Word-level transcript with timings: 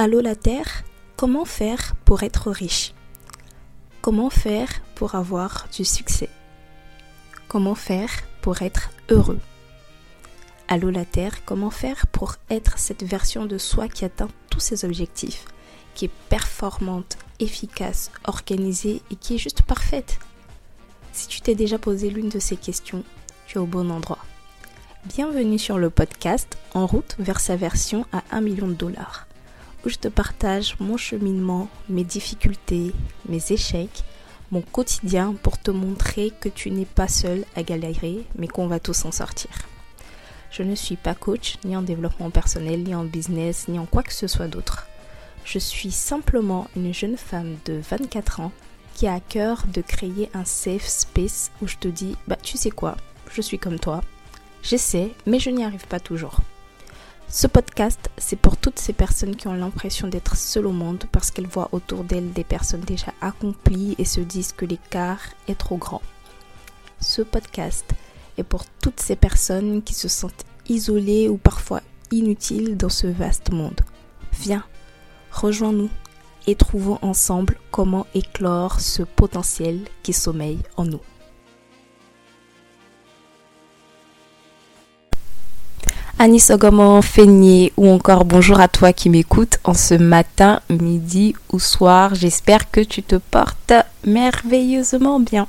Allô 0.00 0.20
la 0.20 0.36
Terre, 0.36 0.84
comment 1.16 1.44
faire 1.44 1.96
pour 2.04 2.22
être 2.22 2.52
riche? 2.52 2.94
Comment 4.00 4.30
faire 4.30 4.68
pour 4.94 5.16
avoir 5.16 5.66
du 5.76 5.84
succès? 5.84 6.28
Comment 7.48 7.74
faire 7.74 8.08
pour 8.40 8.62
être 8.62 8.90
heureux? 9.08 9.40
Allô 10.68 10.90
la 10.90 11.04
Terre, 11.04 11.44
comment 11.44 11.70
faire 11.70 12.06
pour 12.06 12.36
être 12.48 12.78
cette 12.78 13.02
version 13.02 13.44
de 13.44 13.58
soi 13.58 13.88
qui 13.88 14.04
atteint 14.04 14.28
tous 14.50 14.60
ses 14.60 14.84
objectifs, 14.84 15.46
qui 15.96 16.04
est 16.04 16.12
performante, 16.28 17.18
efficace, 17.40 18.12
organisée 18.22 19.02
et 19.10 19.16
qui 19.16 19.34
est 19.34 19.38
juste 19.38 19.62
parfaite? 19.62 20.20
Si 21.12 21.26
tu 21.26 21.40
t'es 21.40 21.56
déjà 21.56 21.76
posé 21.76 22.08
l'une 22.08 22.28
de 22.28 22.38
ces 22.38 22.56
questions, 22.56 23.02
tu 23.48 23.58
es 23.58 23.60
au 23.60 23.66
bon 23.66 23.90
endroit. 23.90 24.24
Bienvenue 25.06 25.58
sur 25.58 25.76
le 25.76 25.90
podcast 25.90 26.56
En 26.72 26.86
route 26.86 27.16
vers 27.18 27.40
sa 27.40 27.56
version 27.56 28.06
à 28.12 28.22
1 28.30 28.42
million 28.42 28.68
de 28.68 28.74
dollars 28.74 29.27
où 29.84 29.88
je 29.88 29.96
te 29.96 30.08
partage 30.08 30.76
mon 30.80 30.96
cheminement, 30.96 31.68
mes 31.88 32.04
difficultés, 32.04 32.92
mes 33.28 33.52
échecs, 33.52 34.04
mon 34.50 34.62
quotidien 34.62 35.34
pour 35.42 35.58
te 35.58 35.70
montrer 35.70 36.32
que 36.40 36.48
tu 36.48 36.70
n'es 36.70 36.86
pas 36.86 37.08
seul 37.08 37.44
à 37.54 37.62
galérer, 37.62 38.24
mais 38.36 38.48
qu'on 38.48 38.66
va 38.66 38.80
tous 38.80 39.04
en 39.04 39.12
sortir. 39.12 39.50
Je 40.50 40.62
ne 40.62 40.74
suis 40.74 40.96
pas 40.96 41.14
coach, 41.14 41.58
ni 41.64 41.76
en 41.76 41.82
développement 41.82 42.30
personnel, 42.30 42.82
ni 42.82 42.94
en 42.94 43.04
business, 43.04 43.68
ni 43.68 43.78
en 43.78 43.86
quoi 43.86 44.02
que 44.02 44.14
ce 44.14 44.26
soit 44.26 44.48
d'autre. 44.48 44.86
Je 45.44 45.58
suis 45.58 45.92
simplement 45.92 46.68
une 46.76 46.92
jeune 46.94 47.16
femme 47.16 47.56
de 47.66 47.80
24 47.90 48.40
ans 48.40 48.52
qui 48.94 49.06
a 49.06 49.14
à 49.14 49.20
cœur 49.20 49.64
de 49.72 49.80
créer 49.80 50.30
un 50.34 50.44
safe 50.44 50.86
space 50.86 51.52
où 51.62 51.68
je 51.68 51.76
te 51.76 51.88
dis, 51.88 52.16
bah 52.26 52.36
tu 52.42 52.56
sais 52.56 52.70
quoi, 52.70 52.96
je 53.30 53.42
suis 53.42 53.58
comme 53.58 53.78
toi. 53.78 54.02
J'essaie, 54.62 55.12
mais 55.26 55.38
je 55.38 55.50
n'y 55.50 55.64
arrive 55.64 55.86
pas 55.86 56.00
toujours. 56.00 56.40
Ce 57.30 57.46
podcast, 57.46 58.08
c'est 58.16 58.38
pour 58.38 58.56
toutes 58.56 58.78
ces 58.78 58.94
personnes 58.94 59.36
qui 59.36 59.48
ont 59.48 59.54
l'impression 59.54 60.08
d'être 60.08 60.34
seules 60.34 60.66
au 60.66 60.72
monde 60.72 61.04
parce 61.12 61.30
qu'elles 61.30 61.46
voient 61.46 61.68
autour 61.72 62.02
d'elles 62.02 62.32
des 62.32 62.42
personnes 62.42 62.80
déjà 62.80 63.12
accomplies 63.20 63.94
et 63.98 64.06
se 64.06 64.20
disent 64.20 64.52
que 64.52 64.64
l'écart 64.64 65.20
est 65.46 65.58
trop 65.58 65.76
grand. 65.76 66.00
Ce 67.00 67.20
podcast 67.20 67.84
est 68.38 68.44
pour 68.44 68.64
toutes 68.80 69.00
ces 69.00 69.14
personnes 69.14 69.82
qui 69.82 69.92
se 69.92 70.08
sentent 70.08 70.46
isolées 70.70 71.28
ou 71.28 71.36
parfois 71.36 71.82
inutiles 72.10 72.78
dans 72.78 72.88
ce 72.88 73.06
vaste 73.06 73.52
monde. 73.52 73.82
Viens, 74.32 74.64
rejoins-nous 75.30 75.90
et 76.46 76.54
trouvons 76.54 76.98
ensemble 77.02 77.58
comment 77.70 78.06
éclore 78.14 78.80
ce 78.80 79.02
potentiel 79.02 79.80
qui 80.02 80.14
sommeille 80.14 80.60
en 80.78 80.86
nous. 80.86 81.02
Anis 86.20 86.50
Ogoman, 86.50 87.00
Feigné 87.00 87.72
ou 87.76 87.88
encore 87.88 88.24
bonjour 88.24 88.58
à 88.58 88.66
toi 88.66 88.92
qui 88.92 89.08
m'écoutes 89.08 89.60
en 89.62 89.72
ce 89.72 89.94
matin, 89.94 90.60
midi 90.68 91.36
ou 91.52 91.60
soir. 91.60 92.16
J'espère 92.16 92.72
que 92.72 92.80
tu 92.80 93.04
te 93.04 93.14
portes 93.14 93.72
merveilleusement 94.04 95.20
bien. 95.20 95.46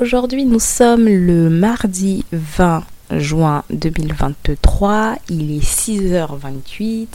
Aujourd'hui, 0.00 0.46
nous 0.46 0.58
sommes 0.58 1.04
le 1.04 1.48
mardi 1.48 2.24
20 2.32 2.82
juin 3.12 3.62
2023. 3.70 5.18
Il 5.28 5.56
est 5.56 5.64
6h28. 5.64 7.06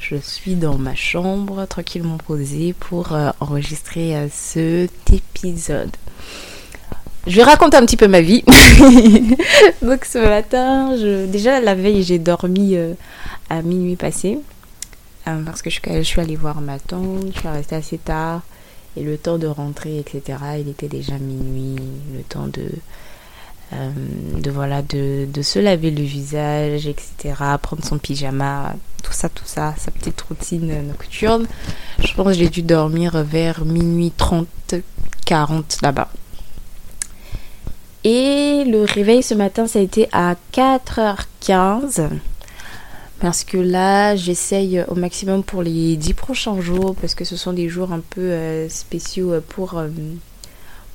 Je 0.00 0.16
suis 0.16 0.54
dans 0.54 0.78
ma 0.78 0.94
chambre 0.94 1.66
tranquillement 1.66 2.16
posée 2.16 2.72
pour 2.72 3.12
euh, 3.12 3.28
enregistrer 3.40 4.16
euh, 4.16 4.28
cet 4.32 5.12
épisode. 5.12 5.94
Je 7.28 7.36
vais 7.36 7.42
raconter 7.42 7.76
un 7.76 7.84
petit 7.84 7.98
peu 7.98 8.08
ma 8.08 8.22
vie. 8.22 8.42
Donc 9.82 10.06
ce 10.06 10.16
matin, 10.16 10.96
je... 10.96 11.26
déjà 11.26 11.60
la 11.60 11.74
veille, 11.74 12.02
j'ai 12.02 12.18
dormi 12.18 12.74
euh, 12.74 12.94
à 13.50 13.60
minuit 13.60 13.96
passé. 13.96 14.38
Euh, 15.26 15.42
parce 15.44 15.60
que 15.60 15.68
je, 15.68 16.02
suis 16.02 16.20
allée 16.22 16.36
voir 16.36 16.62
ma 16.62 16.78
tante, 16.78 17.26
je 17.34 17.38
suis 17.38 17.48
restée 17.48 17.76
assez 17.76 17.98
tard. 17.98 18.40
Et 18.96 19.02
le 19.02 19.18
temps 19.18 19.36
de 19.36 19.46
rentrer, 19.46 19.98
etc., 19.98 20.38
il 20.58 20.70
était 20.70 20.88
déjà 20.88 21.18
minuit. 21.18 21.76
Le 22.14 22.22
temps 22.22 22.46
de, 22.46 22.70
euh, 23.74 23.90
de, 24.40 24.50
voilà, 24.50 24.80
de, 24.80 25.26
de, 25.30 25.42
se 25.42 25.58
laver 25.58 25.90
le 25.90 26.02
visage, 26.02 26.86
etc., 26.86 27.34
prendre 27.60 27.84
son 27.84 27.98
pyjama, 27.98 28.74
tout 29.02 29.12
ça, 29.12 29.28
tout 29.28 29.44
ça, 29.44 29.74
sa 29.76 29.90
petite 29.90 30.18
routine 30.22 30.88
nocturne. 30.88 31.46
Je 31.98 32.14
pense 32.14 32.28
que 32.28 32.32
j'ai 32.32 32.48
dû 32.48 32.62
dormir 32.62 33.22
vers 33.22 33.66
minuit 33.66 34.12
30, 34.16 34.46
40 35.26 35.78
là-bas. 35.82 36.08
Et 38.04 38.64
le 38.64 38.84
réveil 38.84 39.22
ce 39.22 39.34
matin, 39.34 39.66
ça 39.66 39.78
a 39.78 39.82
été 39.82 40.08
à 40.12 40.36
4h15. 40.52 42.08
Parce 43.20 43.42
que 43.42 43.56
là, 43.56 44.14
j'essaye 44.14 44.84
au 44.86 44.94
maximum 44.94 45.42
pour 45.42 45.62
les 45.62 45.96
10 45.96 46.14
prochains 46.14 46.60
jours, 46.60 46.94
parce 47.00 47.16
que 47.16 47.24
ce 47.24 47.36
sont 47.36 47.52
des 47.52 47.68
jours 47.68 47.92
un 47.92 47.98
peu 47.98 48.20
euh, 48.20 48.68
spéciaux 48.68 49.40
pour, 49.48 49.76
euh, 49.76 49.88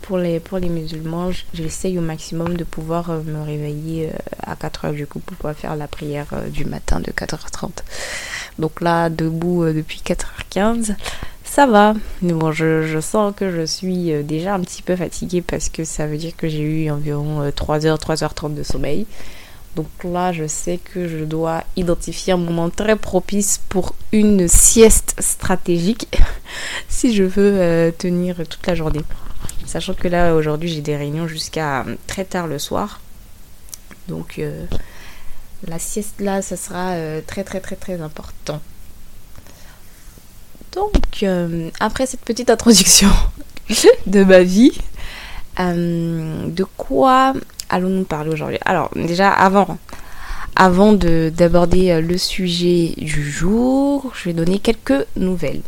pour, 0.02 0.18
les, 0.18 0.40
musulmans. 0.70 1.32
J'essaye 1.54 2.00
au 2.00 2.02
maximum 2.02 2.56
de 2.56 2.64
pouvoir 2.64 3.10
euh, 3.10 3.22
me 3.24 3.42
réveiller 3.42 4.12
à 4.42 4.56
4h 4.56 4.94
du 4.94 5.06
coup 5.06 5.20
pour 5.20 5.36
pouvoir 5.36 5.56
faire 5.56 5.76
la 5.76 5.90
prière 5.90 6.28
du 6.50 6.64
matin 6.64 7.02
de 7.02 7.12
4h30. 7.12 7.72
Donc 8.58 8.80
là, 8.80 9.10
debout 9.10 9.66
depuis 9.66 10.02
4h15 10.06 10.96
ça 11.54 11.68
va. 11.68 11.94
Bon, 12.24 12.52
je, 12.52 13.00
sens 13.00 13.32
que 13.38 13.52
je 13.52 13.64
suis 13.64 14.12
euh, 14.12 14.24
déjà 14.24 14.56
un 14.56 14.62
petit 14.62 14.82
peu 14.82 14.96
fatiguée 14.96 15.44
parce 15.44 15.70
que 15.70 15.84
ça 15.84 16.08
veut 16.08 16.18
dire 16.18 16.36
que 16.36 16.50
j'ai 16.50 16.64
eu 16.64 16.90
environ 16.90 17.48
3h, 17.48 17.86
euh, 17.86 17.96
3h30 17.96 18.56
de 18.56 18.64
sommeil. 18.64 19.06
Donc 19.76 19.86
là, 20.04 20.32
je 20.32 20.48
sais 20.48 20.80
que 20.80 21.08
je 21.08 21.24
dois 21.24 21.64
identifier 21.76 22.34
un 22.34 22.38
moment 22.38 22.72
très 22.72 22.96
propice 22.96 23.60
pour 23.70 23.94
une 24.12 24.48
sieste 24.48 25.14
stratégique 25.20 26.08
si 26.90 27.14
je 27.14 27.22
veux 27.22 27.54
euh, 27.62 27.92
tenir 27.92 28.38
toute 28.50 28.66
la 28.66 28.74
journée. 28.74 29.04
Sachant 29.68 29.94
que 29.94 30.08
là, 30.08 30.34
aujourd'hui, 30.34 30.70
j'ai 30.70 30.82
des 30.82 30.98
réunions 30.98 31.28
jusqu'à 31.28 31.86
très 32.08 32.26
tard 32.26 32.48
le 32.48 32.58
soir. 32.58 33.00
Donc 34.08 34.42
la 35.68 35.78
sieste 35.78 36.20
là, 36.20 36.42
ça 36.42 36.58
sera 36.58 36.96
très 37.28 37.44
très 37.44 37.60
très 37.60 37.76
très 37.76 38.02
important. 38.02 38.60
Donc, 40.76 41.24
euh, 41.24 41.70
après 41.80 42.06
cette 42.06 42.22
petite 42.22 42.50
introduction 42.50 43.10
de 44.08 44.24
ma 44.24 44.42
vie, 44.42 44.72
euh, 45.60 46.48
de 46.48 46.64
quoi 46.78 47.34
allons-nous 47.70 48.06
parler 48.06 48.32
aujourd'hui? 48.32 48.58
Alors, 48.66 48.90
déjà, 48.96 49.32
avant, 49.32 49.78
d'aborder 50.58 51.92
euh, 51.92 52.02
le 52.02 52.18
sujet 52.18 52.94
du 52.98 53.30
jour, 53.30 54.12
je 54.16 54.26
vais 54.26 54.34
donner 54.34 54.60
quelques 54.60 55.06
nouvelles. 55.16 55.62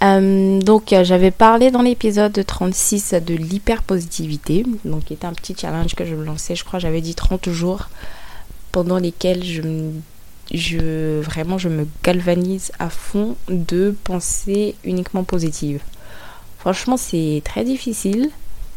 donc 0.00 0.94
j'avais 1.02 1.30
parlé 1.30 1.70
dans 1.70 1.82
l'épisode 1.82 2.44
36 2.44 3.14
de 3.24 3.34
l'hyperpositivité, 3.34 4.64
donc 4.84 5.04
qui 5.04 5.14
était 5.14 5.26
un 5.26 5.32
petit 5.32 5.54
challenge 5.56 5.94
que 5.94 6.04
je 6.04 6.14
me 6.14 6.24
lançais, 6.24 6.56
je 6.56 6.64
crois 6.64 6.78
j'avais 6.80 7.00
dit 7.00 7.14
30 7.14 7.50
jours 7.50 7.88
pendant 8.72 8.98
lesquels 8.98 9.44
je 9.44 9.62
me 9.62 9.92
je 10.52 11.20
vraiment 11.20 11.58
je 11.58 11.68
me 11.68 11.86
galvanise 12.02 12.72
à 12.78 12.90
fond 12.90 13.36
de 13.48 13.94
penser 14.04 14.74
uniquement 14.84 15.24
positive. 15.24 15.80
Franchement, 16.58 16.96
c'est 16.96 17.42
très 17.44 17.64
difficile. 17.64 18.30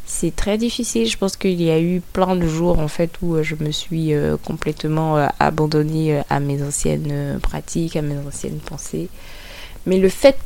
C'est 0.06 0.36
très 0.36 0.58
difficile. 0.58 1.08
Je 1.08 1.18
pense 1.18 1.38
qu'il 1.38 1.62
y 1.62 1.72
a 1.72 1.80
eu 1.80 2.02
plein 2.14 2.36
de 2.36 2.46
jours 2.46 2.80
en 2.80 2.88
fait 2.88 3.12
où 3.22 3.36
euh, 3.36 3.44
je 3.44 3.56
me 3.56 3.72
suis 3.72 4.14
euh, 4.14 4.36
complètement 4.38 5.18
euh, 5.18 5.28
abandonnée 5.40 6.22
à 6.30 6.40
mes 6.40 6.62
anciennes 6.62 7.40
pratiques, 7.42 7.96
à 7.96 8.02
mes 8.02 8.18
anciennes 8.18 8.60
pensées. 8.60 9.08
Mais 9.86 9.98
le 9.98 10.10
fait 10.10 10.38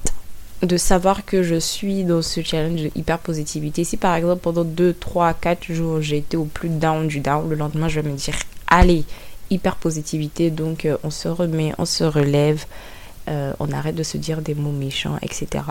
de 0.62 0.78
savoir 0.78 1.26
que 1.26 1.44
je 1.44 1.60
suis 1.60 2.04
dans 2.04 2.22
ce 2.22 2.42
challenge 2.42 2.84
de 2.84 2.92
hyper 2.96 3.20
positivité, 3.20 3.84
si 3.84 3.98
par 3.98 4.16
exemple 4.16 4.42
pendant 4.42 4.64
2, 4.64 4.94
3, 4.94 5.34
4 5.34 5.74
jours 5.74 6.02
j'ai 6.02 6.18
été 6.18 6.38
au 6.38 6.46
plus 6.46 6.70
down 6.70 7.08
du 7.08 7.20
down, 7.20 7.50
le 7.50 7.56
lendemain 7.56 7.90
je 7.90 8.00
vais 8.00 8.10
me 8.10 8.16
dire 8.16 8.36
allez, 8.68 9.04
hyper 9.56 9.76
positivité. 9.78 10.52
Donc 10.52 10.86
euh, 10.86 10.98
on 11.04 11.10
se 11.10 11.28
remet, 11.28 11.74
on 11.78 11.86
se 11.86 12.04
relève, 12.04 12.66
euh, 13.30 13.54
on 13.60 13.72
arrête 13.72 13.96
de 13.96 14.04
se 14.04 14.18
dire 14.18 14.42
des 14.42 14.54
mots 14.54 14.72
méchants, 14.72 15.18
etc. 15.22 15.64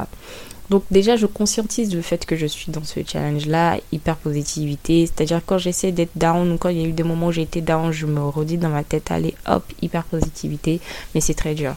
Donc 0.70 0.82
déjà 0.90 1.16
je 1.16 1.26
conscientise 1.26 1.94
le 1.94 2.00
fait 2.00 2.24
que 2.24 2.36
je 2.36 2.46
suis 2.46 2.72
dans 2.72 2.84
ce 2.84 3.00
challenge-là, 3.06 3.78
hyper 3.92 4.16
positivité. 4.16 5.06
C'est-à-dire 5.06 5.42
quand 5.44 5.58
j'essaie 5.58 5.92
d'être 5.92 6.16
down 6.16 6.50
ou 6.52 6.58
quand 6.58 6.70
il 6.70 6.80
y 6.80 6.84
a 6.84 6.88
eu 6.88 6.92
des 6.92 7.02
moments 7.02 7.28
où 7.28 7.32
été 7.32 7.60
down, 7.60 7.92
je 7.92 8.06
me 8.06 8.20
redis 8.20 8.58
dans 8.58 8.70
ma 8.70 8.82
tête, 8.82 9.10
allez 9.10 9.34
hop, 9.46 9.64
hyper 9.82 10.04
positivité. 10.04 10.80
Mais 11.14 11.20
c'est 11.20 11.34
très 11.34 11.54
dur. 11.54 11.74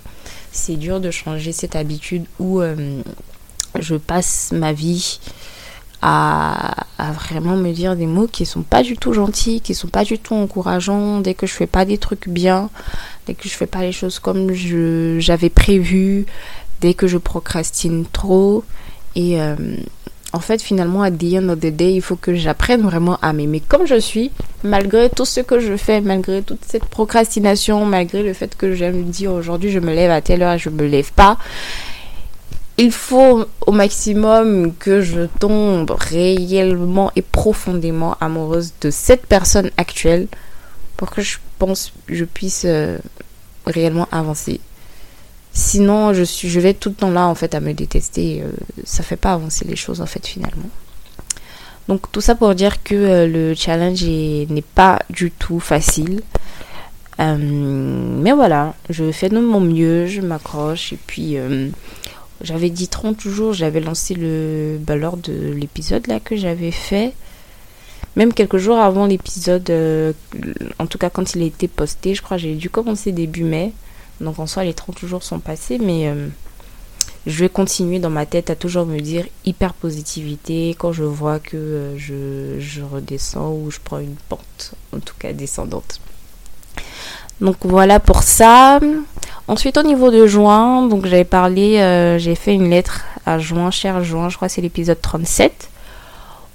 C'est 0.51 0.77
dur 0.77 0.99
de 0.99 1.11
changer 1.11 1.51
cette 1.51 1.75
habitude 1.75 2.25
où 2.39 2.61
euh, 2.61 3.01
je 3.79 3.95
passe 3.95 4.51
ma 4.53 4.73
vie 4.73 5.19
à, 6.09 7.11
vraiment 7.11 7.57
me 7.57 7.73
dire 7.73 7.95
des 7.97 8.05
mots 8.05 8.27
qui 8.27 8.45
sont 8.45 8.61
pas 8.61 8.81
du 8.81 8.95
tout 8.95 9.11
gentils, 9.11 9.59
qui 9.59 9.75
sont 9.75 9.89
pas 9.89 10.05
du 10.05 10.17
tout 10.17 10.35
encourageants, 10.35 11.19
dès 11.19 11.33
que 11.33 11.45
je 11.45 11.53
fais 11.53 11.67
pas 11.67 11.83
des 11.83 11.97
trucs 11.97 12.29
bien, 12.29 12.69
dès 13.25 13.33
que 13.33 13.49
je 13.49 13.53
fais 13.53 13.67
pas 13.67 13.81
les 13.81 13.91
choses 13.91 14.19
comme 14.19 14.53
j'avais 14.53 15.49
prévu, 15.49 16.25
dès 16.79 16.93
que 16.93 17.07
je 17.07 17.17
procrastine 17.17 18.05
trop. 18.05 18.63
Et, 19.15 19.41
euh, 19.41 19.55
en 20.33 20.39
fait, 20.39 20.61
finalement, 20.61 21.01
à 21.01 21.11
the 21.11 21.33
end 21.35 21.49
of 21.49 21.59
the 21.59 21.75
day, 21.75 21.93
il 21.93 22.01
faut 22.01 22.15
que 22.15 22.35
j'apprenne 22.35 22.81
vraiment 22.81 23.17
à 23.21 23.33
m'aimer 23.33 23.61
comme 23.61 23.85
je 23.85 23.99
suis, 23.99 24.31
malgré 24.63 25.09
tout 25.09 25.25
ce 25.25 25.41
que 25.41 25.59
je 25.59 25.75
fais, 25.75 25.99
malgré 25.99 26.41
toute 26.41 26.63
cette 26.65 26.85
procrastination, 26.85 27.85
malgré 27.85 28.23
le 28.23 28.33
fait 28.33 28.55
que 28.55 28.73
j'aime 28.75 29.03
dire 29.03 29.33
aujourd'hui 29.33 29.71
je 29.71 29.79
me 29.79 29.93
lève 29.93 30.11
à 30.11 30.21
telle 30.21 30.43
heure 30.43 30.57
je 30.57 30.69
me 30.69 30.85
lève 30.85 31.11
pas. 31.13 31.37
Il 32.79 32.91
faut 32.91 33.45
au 33.65 33.71
maximum 33.71 34.71
que 34.75 35.01
je 35.01 35.25
tombe 35.39 35.89
réellement 35.89 37.11
et 37.15 37.23
profondément 37.23 38.15
amoureuse 38.21 38.73
de 38.81 38.91
cette 38.91 39.25
personne 39.25 39.71
actuelle 39.77 40.27
pour 40.95 41.09
que 41.09 41.21
je 41.23 41.37
pense 41.57 41.91
je 42.07 42.23
puisse 42.23 42.65
euh, 42.65 42.99
réellement 43.65 44.07
avancer. 44.11 44.59
Sinon, 45.53 46.13
je, 46.13 46.21
suis, 46.21 46.49
je 46.49 46.59
vais 46.59 46.75
tout 46.75 46.89
le 46.89 46.95
temps 46.95 47.09
là, 47.09 47.25
en 47.25 47.33
fait, 47.33 47.55
à 47.55 47.59
me 47.59 47.73
détester. 47.73 48.43
Euh, 48.43 48.51
ça 48.83 49.01
fait 49.01 49.15
pas 49.15 49.33
avancer 49.33 49.65
les 49.65 49.75
choses, 49.75 50.01
en 50.01 50.05
fait, 50.05 50.25
finalement. 50.27 50.69
Donc, 51.87 52.11
tout 52.11 52.21
ça 52.21 52.35
pour 52.35 52.53
dire 52.53 52.83
que 52.83 52.93
euh, 52.93 53.27
le 53.27 53.55
challenge 53.55 54.03
n'est 54.03 54.63
pas 54.75 54.99
du 55.09 55.31
tout 55.31 55.59
facile. 55.59 56.21
Mais 57.19 58.31
voilà, 58.33 58.75
je 58.91 59.11
fais 59.11 59.29
de 59.29 59.39
mon 59.39 59.59
mieux, 59.59 60.05
je 60.05 60.21
m'accroche. 60.21 60.93
Et 60.93 60.99
puis, 61.07 61.35
j'avais 62.41 62.69
dit 62.69 62.87
30 62.87 63.21
jours, 63.21 63.53
j'avais 63.53 63.79
lancé 63.79 64.13
le. 64.13 64.77
Bah, 64.79 64.95
lors 64.95 65.17
de 65.17 65.51
l'épisode 65.51 66.07
là 66.07 66.19
que 66.19 66.35
j'avais 66.35 66.71
fait. 66.71 67.13
Même 68.15 68.33
quelques 68.33 68.57
jours 68.57 68.77
avant 68.77 69.05
l'épisode, 69.05 69.71
en 70.79 70.87
tout 70.87 70.97
cas 70.97 71.11
quand 71.11 71.35
il 71.35 71.43
a 71.43 71.45
été 71.45 71.67
posté, 71.67 72.15
je 72.15 72.23
crois 72.23 72.37
j'ai 72.37 72.55
dû 72.55 72.69
commencer 72.69 73.11
début 73.11 73.43
mai. 73.43 73.73
Donc 74.21 74.39
en 74.39 74.47
soi, 74.47 74.63
les 74.63 74.73
30 74.73 75.05
jours 75.05 75.23
sont 75.23 75.39
passés, 75.39 75.77
mais 75.77 76.07
euh, 76.07 76.27
je 77.25 77.39
vais 77.39 77.49
continuer 77.49 77.99
dans 77.99 78.09
ma 78.09 78.25
tête 78.25 78.49
à 78.49 78.55
toujours 78.55 78.85
me 78.85 78.99
dire 78.99 79.25
hyper 79.45 79.73
positivité 79.73 80.75
quand 80.77 80.91
je 80.91 81.03
vois 81.03 81.39
que 81.39 81.57
euh, 81.57 81.97
je, 81.97 82.59
je, 82.59 82.81
redescends 82.81 83.51
ou 83.51 83.69
je 83.69 83.79
prends 83.83 83.99
une 83.99 84.15
pente, 84.29 84.73
en 84.91 84.99
tout 84.99 85.15
cas 85.19 85.33
descendante. 85.33 85.99
Donc 87.41 87.57
voilà 87.61 87.99
pour 87.99 88.23
ça. 88.23 88.79
Ensuite 89.47 89.77
au 89.77 89.83
niveau 89.83 90.11
de 90.11 90.27
juin, 90.27 90.87
donc 90.87 91.05
j'avais 91.05 91.23
parlé, 91.23 91.79
euh, 91.79 92.17
j'ai 92.17 92.35
fait 92.35 92.53
une 92.53 92.69
lettre 92.69 93.05
à 93.25 93.39
juin, 93.39 93.71
cher 93.71 94.03
juin, 94.03 94.29
je 94.29 94.35
crois 94.35 94.47
que 94.47 94.53
c'est 94.53 94.61
l'épisode 94.61 95.01
37 95.01 95.69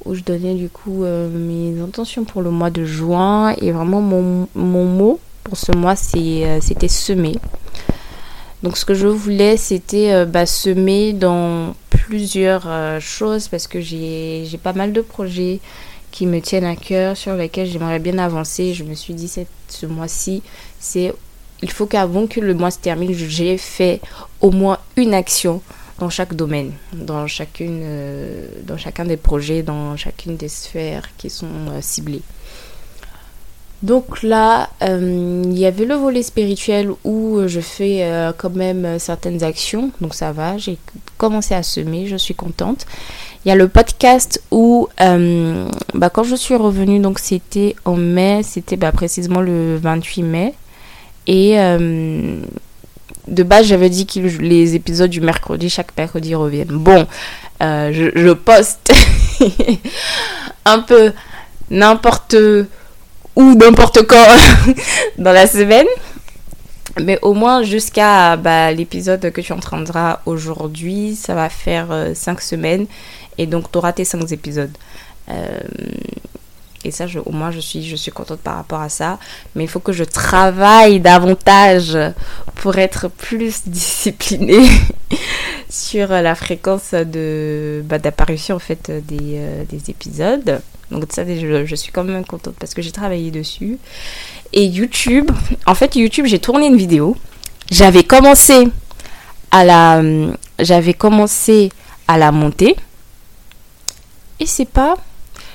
où 0.04 0.14
je 0.14 0.22
donnais 0.22 0.54
du 0.54 0.68
coup 0.68 1.04
mes 1.04 1.80
intentions 1.80 2.24
pour 2.24 2.42
le 2.42 2.50
mois 2.50 2.70
de 2.70 2.84
juin 2.84 3.54
et 3.60 3.70
vraiment 3.70 4.00
mon, 4.00 4.48
mot 4.54 5.20
pour 5.44 5.56
ce 5.56 5.72
mois, 5.72 5.94
euh, 6.16 6.58
c'était 6.60 6.88
semer. 6.88 7.36
Donc 8.62 8.76
ce 8.76 8.84
que 8.84 8.94
je 8.94 9.08
voulais, 9.08 9.56
c'était 9.56 10.12
euh, 10.12 10.24
bah, 10.24 10.46
semer 10.46 11.12
dans 11.12 11.74
plusieurs 11.90 12.64
euh, 12.66 13.00
choses 13.00 13.48
parce 13.48 13.66
que 13.66 13.80
j'ai 13.80 14.46
pas 14.62 14.72
mal 14.72 14.92
de 14.92 15.00
projets 15.00 15.60
qui 16.12 16.26
me 16.26 16.40
tiennent 16.40 16.64
à 16.64 16.76
cœur, 16.76 17.16
sur 17.16 17.34
lesquels 17.34 17.66
j'aimerais 17.66 17.98
bien 17.98 18.18
avancer. 18.18 18.74
Je 18.74 18.84
me 18.84 18.94
suis 18.94 19.14
dit 19.14 19.32
ce 19.68 19.86
mois-ci, 19.86 20.42
c'est 20.82 21.14
il 21.62 21.70
faut 21.70 21.86
qu'avant 21.86 22.26
que 22.26 22.40
le 22.40 22.54
mois 22.54 22.72
se 22.72 22.78
termine, 22.78 23.14
j'ai 23.14 23.56
fait 23.56 24.00
au 24.40 24.50
moins 24.50 24.78
une 24.96 25.14
action 25.14 25.62
dans 26.00 26.10
chaque 26.10 26.34
domaine, 26.34 26.72
dans 26.92 27.28
chacune, 27.28 27.84
dans 28.66 28.76
chacun 28.76 29.04
des 29.04 29.16
projets, 29.16 29.62
dans 29.62 29.96
chacune 29.96 30.36
des 30.36 30.48
sphères 30.48 31.08
qui 31.16 31.30
sont 31.30 31.46
ciblées. 31.80 32.22
Donc 33.82 34.22
là, 34.22 34.70
euh, 34.82 35.42
il 35.44 35.58
y 35.58 35.66
avait 35.66 35.84
le 35.84 35.96
volet 35.96 36.22
spirituel 36.22 36.90
où 37.02 37.40
je 37.46 37.58
fais 37.58 38.04
euh, 38.04 38.32
quand 38.36 38.54
même 38.54 39.00
certaines 39.00 39.42
actions, 39.42 39.90
donc 40.00 40.14
ça 40.14 40.30
va, 40.30 40.56
j'ai 40.56 40.78
commencé 41.18 41.54
à 41.54 41.64
semer, 41.64 42.06
je 42.06 42.16
suis 42.16 42.34
contente. 42.34 42.86
Il 43.44 43.48
y 43.48 43.50
a 43.50 43.56
le 43.56 43.66
podcast 43.66 44.40
où, 44.52 44.88
euh, 45.00 45.68
bah, 45.94 46.10
quand 46.10 46.22
je 46.22 46.36
suis 46.36 46.54
revenue, 46.54 47.00
donc 47.00 47.18
c'était 47.18 47.74
en 47.84 47.96
mai, 47.96 48.42
c'était 48.44 48.76
bah, 48.76 48.92
précisément 48.92 49.40
le 49.40 49.76
28 49.78 50.22
mai. 50.22 50.54
Et 51.26 51.56
de 53.28 53.42
base, 53.42 53.66
j'avais 53.66 53.90
dit 53.90 54.06
que 54.06 54.18
les 54.18 54.74
épisodes 54.74 55.10
du 55.10 55.20
mercredi, 55.20 55.70
chaque 55.70 55.96
mercredi 55.96 56.34
reviennent. 56.34 56.68
Bon, 56.68 57.06
je, 57.60 58.10
je 58.14 58.32
poste 58.32 58.92
un 60.64 60.80
peu 60.80 61.12
n'importe 61.70 62.36
ou 63.36 63.54
n'importe 63.54 64.06
quand 64.06 64.26
dans 65.18 65.32
la 65.32 65.46
semaine. 65.46 65.86
Mais 67.00 67.18
au 67.22 67.32
moins 67.32 67.62
jusqu'à 67.62 68.36
bah, 68.36 68.70
l'épisode 68.72 69.30
que 69.30 69.40
tu 69.40 69.52
entendras 69.52 70.20
aujourd'hui, 70.26 71.16
ça 71.16 71.34
va 71.34 71.48
faire 71.48 71.88
5 72.14 72.36
euh, 72.36 72.40
semaines. 72.40 72.86
Et 73.38 73.46
donc 73.46 73.72
tu 73.72 73.78
auras 73.78 73.92
tes 73.92 74.04
5 74.04 74.30
épisodes. 74.32 74.76
Euh, 75.30 75.60
et 76.84 76.90
ça, 76.90 77.06
je, 77.06 77.18
au 77.18 77.30
moins, 77.30 77.50
je 77.50 77.60
suis, 77.60 77.84
je 77.84 77.96
suis 77.96 78.10
contente 78.10 78.40
par 78.40 78.56
rapport 78.56 78.80
à 78.80 78.88
ça. 78.88 79.18
Mais 79.54 79.64
il 79.64 79.68
faut 79.68 79.80
que 79.80 79.92
je 79.92 80.04
travaille 80.04 81.00
davantage 81.00 81.96
pour 82.56 82.78
être 82.78 83.08
plus 83.08 83.62
disciplinée 83.66 84.68
sur 85.70 86.08
la 86.08 86.34
fréquence 86.34 86.92
de 86.92 87.82
bah, 87.84 87.98
d'apparition 87.98 88.56
en 88.56 88.60
fait 88.60 88.90
des, 88.90 89.36
euh, 89.36 89.64
des 89.68 89.90
épisodes. 89.90 90.60
Donc 90.90 91.04
ça, 91.10 91.24
je, 91.24 91.64
je, 91.64 91.74
suis 91.74 91.90
quand 91.90 92.04
même 92.04 92.24
contente 92.24 92.54
parce 92.58 92.74
que 92.74 92.82
j'ai 92.82 92.92
travaillé 92.92 93.30
dessus. 93.30 93.78
Et 94.52 94.66
YouTube, 94.66 95.30
en 95.66 95.74
fait, 95.74 95.96
YouTube, 95.96 96.26
j'ai 96.26 96.38
tourné 96.38 96.66
une 96.66 96.76
vidéo. 96.76 97.16
J'avais 97.70 98.04
commencé 98.04 98.68
à 99.50 99.64
la, 99.64 100.02
j'avais 100.58 100.92
commencé 100.92 101.70
à 102.08 102.18
la 102.18 102.32
monter. 102.32 102.76
Et 104.40 104.46
c'est 104.46 104.68
pas, 104.68 104.96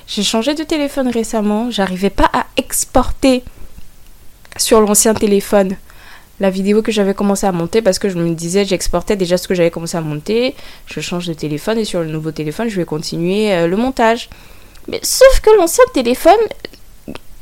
j'ai 0.08 0.22
changé 0.22 0.54
de 0.54 0.64
téléphone 0.64 1.08
récemment. 1.08 1.70
J'arrivais 1.70 2.10
pas 2.10 2.30
à 2.32 2.46
exporter 2.56 3.44
sur 4.56 4.80
l'ancien 4.80 5.14
téléphone 5.14 5.76
la 6.40 6.50
vidéo 6.50 6.82
que 6.82 6.92
j'avais 6.92 7.14
commencé 7.14 7.46
à 7.46 7.52
monter 7.52 7.82
parce 7.82 7.98
que 7.98 8.08
je 8.08 8.16
me 8.16 8.32
disais 8.34 8.64
j'exportais 8.64 9.16
déjà 9.16 9.36
ce 9.36 9.48
que 9.48 9.54
j'avais 9.54 9.70
commencé 9.70 9.96
à 9.96 10.00
monter. 10.00 10.54
Je 10.86 11.00
change 11.00 11.26
de 11.26 11.34
téléphone 11.34 11.78
et 11.78 11.84
sur 11.84 12.00
le 12.00 12.06
nouveau 12.06 12.30
téléphone, 12.30 12.68
je 12.68 12.76
vais 12.76 12.84
continuer 12.84 13.52
euh, 13.52 13.66
le 13.66 13.76
montage. 13.76 14.30
Mais 14.86 15.00
sauf 15.02 15.40
que 15.40 15.50
l'ancien 15.56 15.84
téléphone, 15.92 16.38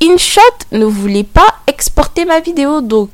InShot 0.02 0.40
ne 0.72 0.84
voulait 0.84 1.24
pas 1.24 1.46
exporter 1.66 2.24
ma 2.24 2.40
vidéo. 2.40 2.80
Donc, 2.80 3.10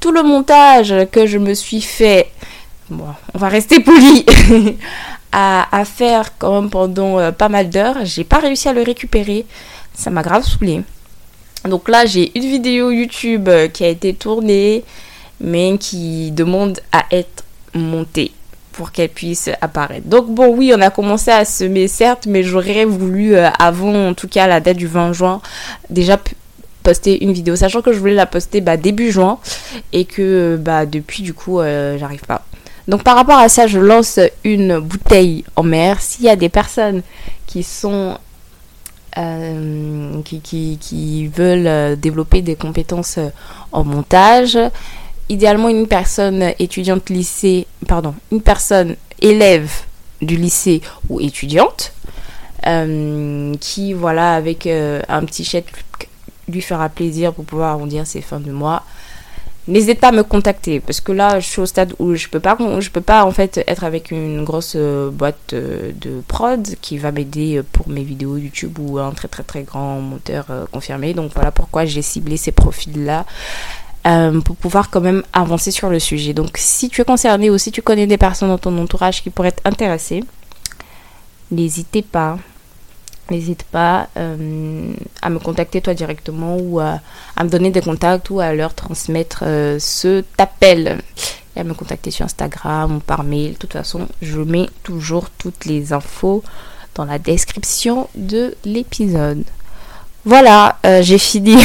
tout 0.00 0.12
le 0.12 0.22
montage 0.22 0.94
que 1.12 1.26
je 1.26 1.38
me 1.38 1.52
suis 1.52 1.82
fait, 1.82 2.30
bon, 2.88 3.06
on 3.34 3.38
va 3.38 3.48
rester 3.48 3.80
poli, 3.80 4.24
à, 5.34 5.84
faire 5.84 6.38
quand 6.38 6.60
même 6.60 6.70
pendant 6.70 7.18
euh, 7.18 7.32
pas 7.32 7.48
mal 7.48 7.68
d'heures, 7.68 8.04
j'ai 8.04 8.22
pas 8.22 8.38
réussi 8.38 8.68
à 8.68 8.72
le 8.72 8.82
récupérer. 8.82 9.44
Ça 9.92 10.10
m'a 10.10 10.22
grave 10.22 10.44
saoulé. 10.44 10.82
Donc 11.68 11.88
là, 11.88 12.06
j'ai 12.06 12.30
une 12.38 12.44
vidéo 12.44 12.90
YouTube 12.90 13.48
euh, 13.48 13.68
qui 13.68 13.84
a 13.84 13.88
été 13.88 14.14
tournée, 14.14 14.84
mais 15.40 15.76
qui 15.78 16.30
demande 16.30 16.78
à 16.92 17.04
être 17.10 17.44
montée 17.74 18.30
pour 18.72 18.92
qu'elle 18.92 19.08
puisse 19.08 19.50
apparaître. 19.60 20.06
Donc 20.06 20.26
bon, 20.32 20.54
oui, 20.54 20.72
on 20.76 20.80
a 20.80 20.90
commencé 20.90 21.30
à 21.30 21.44
semer, 21.44 21.88
certes, 21.88 22.26
mais 22.26 22.44
j'aurais 22.44 22.84
voulu, 22.84 23.34
euh, 23.34 23.48
avant 23.58 24.10
en 24.10 24.14
tout 24.14 24.28
cas 24.28 24.46
la 24.46 24.60
date 24.60 24.76
du 24.76 24.86
20 24.86 25.12
juin, 25.12 25.40
déjà 25.90 26.20
poster 26.84 27.24
une 27.24 27.32
vidéo, 27.32 27.56
sachant 27.56 27.82
que 27.82 27.92
je 27.92 27.98
voulais 27.98 28.14
la 28.14 28.26
poster 28.26 28.60
bah, 28.60 28.76
début 28.76 29.10
juin 29.10 29.38
et 29.92 30.04
que 30.04 30.56
bah, 30.60 30.86
depuis 30.86 31.22
du 31.22 31.34
coup, 31.34 31.60
j'arrive 31.60 32.22
pas. 32.22 32.44
Donc 32.88 33.02
par 33.02 33.16
rapport 33.16 33.38
à 33.38 33.48
ça, 33.48 33.66
je 33.66 33.78
lance 33.78 34.18
une 34.44 34.78
bouteille 34.78 35.44
en 35.56 35.62
mer. 35.62 36.00
S'il 36.00 36.24
y 36.24 36.28
a 36.28 36.36
des 36.36 36.48
personnes 36.48 37.02
qui 37.46 37.62
sont 37.62 38.18
euh, 39.16 40.22
qui, 40.22 40.40
qui, 40.80 41.28
veulent 41.28 41.96
développer 41.96 42.42
des 42.42 42.56
compétences 42.56 43.18
en 43.72 43.84
montage, 43.84 44.58
idéalement 45.28 45.68
une 45.68 45.86
personne 45.86 46.52
étudiante 46.58 47.10
lycée, 47.10 47.66
pardon, 47.86 48.14
une 48.32 48.42
personne 48.42 48.96
élève 49.20 49.70
du 50.20 50.36
lycée 50.36 50.80
ou 51.08 51.20
étudiante 51.20 51.92
euh, 52.66 53.54
qui, 53.60 53.92
voilà, 53.92 54.34
avec 54.34 54.66
euh, 54.66 55.00
un 55.08 55.24
petit 55.24 55.44
chèque 55.44 55.66
lui 56.48 56.60
fera 56.60 56.88
plaisir 56.90 57.32
pour 57.32 57.44
pouvoir 57.44 57.70
arrondir 57.72 58.06
ses 58.06 58.20
fins 58.20 58.40
de 58.40 58.52
mois. 58.52 58.84
N'hésite 59.66 59.98
pas 59.98 60.08
à 60.08 60.12
me 60.12 60.22
contacter 60.22 60.80
parce 60.80 61.00
que 61.00 61.10
là 61.10 61.40
je 61.40 61.46
suis 61.48 61.60
au 61.60 61.66
stade 61.66 61.94
où 61.98 62.14
je 62.14 62.28
peux 62.28 62.40
pas 62.40 62.54
peux 62.56 63.00
pas 63.00 63.24
en 63.24 63.30
fait 63.30 63.64
être 63.66 63.84
avec 63.84 64.10
une 64.10 64.44
grosse 64.44 64.74
euh, 64.76 65.10
boîte 65.10 65.54
de 65.54 66.20
prod 66.28 66.62
qui 66.82 66.98
va 66.98 67.12
m'aider 67.12 67.62
pour 67.72 67.88
mes 67.88 68.04
vidéos 68.04 68.36
YouTube 68.36 68.78
ou 68.78 68.98
un 68.98 69.12
très 69.12 69.28
très 69.28 69.42
très 69.42 69.62
grand 69.62 70.00
monteur 70.00 70.46
confirmé. 70.70 71.14
Donc 71.14 71.32
voilà 71.34 71.50
pourquoi 71.50 71.86
j'ai 71.86 72.02
ciblé 72.02 72.36
ces 72.36 72.52
profils 72.52 73.04
là. 73.04 73.24
Euh, 74.06 74.42
pour 74.42 74.54
pouvoir 74.56 74.90
quand 74.90 75.00
même 75.00 75.22
avancer 75.32 75.70
sur 75.70 75.88
le 75.88 75.98
sujet. 75.98 76.34
Donc 76.34 76.56
si 76.58 76.90
tu 76.90 77.00
es 77.00 77.04
concerné 77.04 77.48
ou 77.48 77.56
si 77.56 77.72
tu 77.72 77.80
connais 77.80 78.06
des 78.06 78.18
personnes 78.18 78.48
dans 78.48 78.58
ton 78.58 78.76
entourage 78.76 79.22
qui 79.22 79.30
pourraient 79.30 79.48
être 79.48 79.62
intéressées, 79.64 80.22
n'hésitez 81.50 82.02
pas. 82.02 82.36
N'hésite 83.30 83.62
pas 83.62 84.08
euh, 84.18 84.92
à 85.22 85.30
me 85.30 85.38
contacter 85.38 85.80
toi 85.80 85.94
directement 85.94 86.58
ou 86.58 86.78
à, 86.78 87.00
me 87.42 87.48
donner 87.48 87.70
des 87.70 87.80
contacts 87.80 88.28
ou 88.28 88.40
à 88.40 88.52
leur 88.52 88.74
transmettre 88.74 89.44
euh, 89.46 89.78
ce 89.78 90.22
t'appel 90.36 90.98
et 91.56 91.60
à 91.60 91.64
me 91.64 91.72
contacter 91.72 92.10
sur 92.10 92.26
Instagram 92.26 92.96
ou 92.96 93.00
par 93.00 93.24
mail. 93.24 93.52
De 93.52 93.58
toute 93.58 93.72
façon, 93.72 94.08
je 94.20 94.40
mets 94.40 94.68
toujours 94.82 95.30
toutes 95.30 95.64
les 95.64 95.94
infos 95.94 96.42
dans 96.94 97.06
la 97.06 97.18
description 97.18 98.08
de 98.14 98.54
l'épisode. 98.64 99.44
Voilà, 100.26 100.78
euh, 100.84 101.02
j'ai 101.02 101.18
fini 101.18 101.56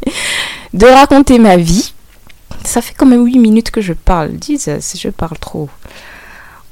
de 0.74 0.86
raconter 0.86 1.38
ma 1.38 1.56
vie. 1.56 1.92
Ça 2.64 2.82
fait 2.82 2.94
quand 2.94 3.06
même 3.06 3.24
8 3.24 3.38
minutes 3.38 3.70
que 3.70 3.80
je 3.80 3.92
parle. 3.92 4.32
Dis, 4.32 4.58
je 4.58 5.08
parle 5.10 5.38
trop. 5.38 5.68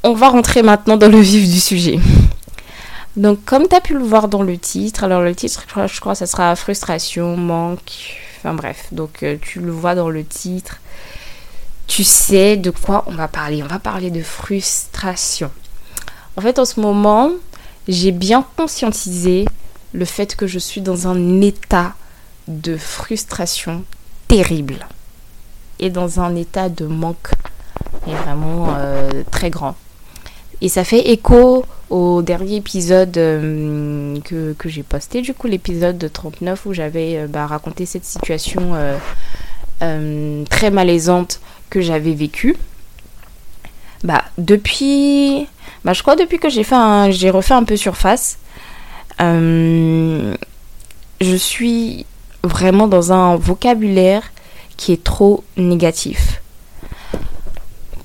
On 0.02 0.14
va 0.14 0.28
rentrer 0.28 0.62
maintenant 0.62 0.97
dans 0.97 1.11
le 1.11 1.21
vif 1.21 1.49
du 1.49 1.61
sujet. 1.61 2.00
Donc, 3.16 3.44
comme 3.46 3.66
tu 3.66 3.75
as 3.75 3.80
pu 3.80 3.94
le 3.94 4.04
voir 4.04 4.28
dans 4.28 4.42
le 4.42 4.58
titre, 4.58 5.04
alors 5.04 5.23
le 5.23 5.35
titre, 5.35 5.64
je 5.87 6.00
crois, 6.00 6.14
ça 6.14 6.26
sera 6.26 6.54
frustration, 6.54 7.37
manque, 7.37 8.18
enfin 8.38 8.52
bref. 8.52 8.88
Donc, 8.92 9.23
euh, 9.23 9.37
tu 9.40 9.61
le 9.61 9.70
vois 9.70 9.94
dans 9.94 10.11
le 10.11 10.25
titre. 10.25 10.80
Tu 11.87 12.04
sais 12.04 12.56
de 12.56 12.70
quoi 12.70 13.04
on 13.06 13.14
va 13.14 13.26
parler. 13.26 13.62
On 13.62 13.66
va 13.68 13.78
parler 13.78 14.11
de 14.11 14.23
frustration. 14.23 15.50
En 16.37 16.42
fait, 16.42 16.58
en 16.58 16.66
ce 16.66 16.78
moment, 16.78 17.30
j'ai 17.88 18.12
bien 18.12 18.44
conscientisé 18.56 19.46
le 19.94 20.04
fait 20.04 20.37
que 20.37 20.46
je 20.46 20.58
suis 20.58 20.82
dans 20.82 21.08
un 21.08 21.40
état 21.40 21.94
de 22.49 22.76
frustration 22.76 23.85
terrible 24.28 24.87
et 25.78 25.88
dans 25.88 26.20
un 26.20 26.37
état 26.37 26.68
de 26.68 26.87
manque 26.87 27.30
vraiment 28.06 28.75
euh, 28.76 29.23
très 29.30 29.50
grand. 29.50 29.75
Et 30.63 30.69
ça 30.69 30.85
fait 30.85 31.11
écho 31.11 31.65
au 31.91 32.23
dernier 32.23 32.57
épisode 32.57 33.17
euh, 33.19 34.19
que, 34.25 34.69
j'ai 34.69 34.83
posté, 34.83 35.21
du 35.21 35.35
coup 35.35 35.47
l'épisode 35.47 36.11
39 36.13 36.67
où 36.67 36.73
j'avais 36.73 37.19
euh, 37.19 37.27
bah, 37.29 37.47
raconté 37.47 37.87
cette 37.87 38.05
situation 38.05 38.73
très 39.79 40.71
malaisante 40.71 41.41
que 41.69 41.81
j'avais 41.81 42.15
vécue. 42.15 42.57
Bah 44.05 44.25
depuis, 44.39 45.47
bah 45.85 45.93
je 45.93 46.03
crois 46.03 46.17
depuis 46.17 46.39
que 46.39 46.49
j'ai 46.49 46.65
fait 46.65 46.77
j'ai 47.11 47.31
refait 47.31 47.55
un 47.55 47.65
peu 47.65 47.77
surface, 47.77 48.39
je 49.19 50.37
suis 51.37 52.07
vraiment 52.43 52.89
dans 52.89 53.13
un 53.13 53.37
vocabulaire 53.37 54.23
qui 54.77 54.93
est 54.93 55.03
trop 55.03 55.45
négatif. 55.57 56.41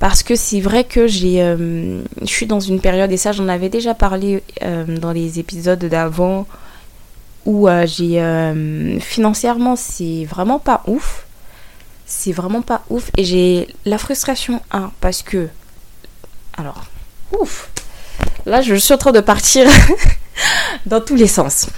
Parce 0.02 0.24
que 0.24 0.34
c'est 0.34 0.58
vrai 0.58 0.82
que 0.82 1.06
j'ai, 1.06 1.40
euh, 1.40 2.02
je 2.22 2.26
suis 2.26 2.46
dans 2.46 2.58
une 2.58 2.80
période, 2.80 3.12
et 3.12 3.16
ça 3.16 3.30
j'en 3.30 3.46
avais 3.46 3.68
déjà 3.68 3.94
parlé 3.94 4.42
euh, 4.64 4.84
dans 4.98 5.12
les 5.12 5.38
épisodes 5.38 5.78
d'avant, 5.78 6.44
où 7.46 7.68
euh, 7.68 7.86
j'ai 7.86 8.20
financièrement 8.98 9.76
c'est 9.76 10.24
vraiment 10.24 10.58
pas 10.58 10.82
ouf. 10.88 11.24
C'est 12.04 12.32
vraiment 12.32 12.62
pas 12.62 12.82
ouf. 12.90 13.12
Et 13.16 13.22
j'ai 13.22 13.68
la 13.84 13.96
frustration, 13.96 14.60
un, 14.72 14.90
parce 15.00 15.22
que. 15.22 15.48
Alors, 16.58 16.82
ouf! 17.38 17.70
Là, 18.44 18.60
je 18.60 18.74
suis 18.74 18.94
en 18.94 18.98
train 18.98 19.12
de 19.12 19.20
partir 19.20 19.68
dans 20.86 21.00
tous 21.00 21.14
les 21.14 21.28
sens. 21.28 21.68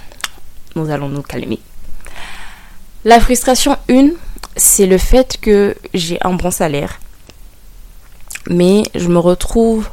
Nous 0.75 0.89
allons 0.89 1.09
nous 1.09 1.21
calmer. 1.21 1.59
La 3.03 3.19
frustration, 3.19 3.77
une, 3.87 4.15
c'est 4.55 4.87
le 4.87 4.97
fait 4.97 5.37
que 5.39 5.75
j'ai 5.93 6.17
un 6.21 6.33
bon 6.33 6.49
salaire. 6.49 6.97
Mais 8.49 8.83
je 8.93 9.07
me 9.07 9.19
retrouve 9.19 9.89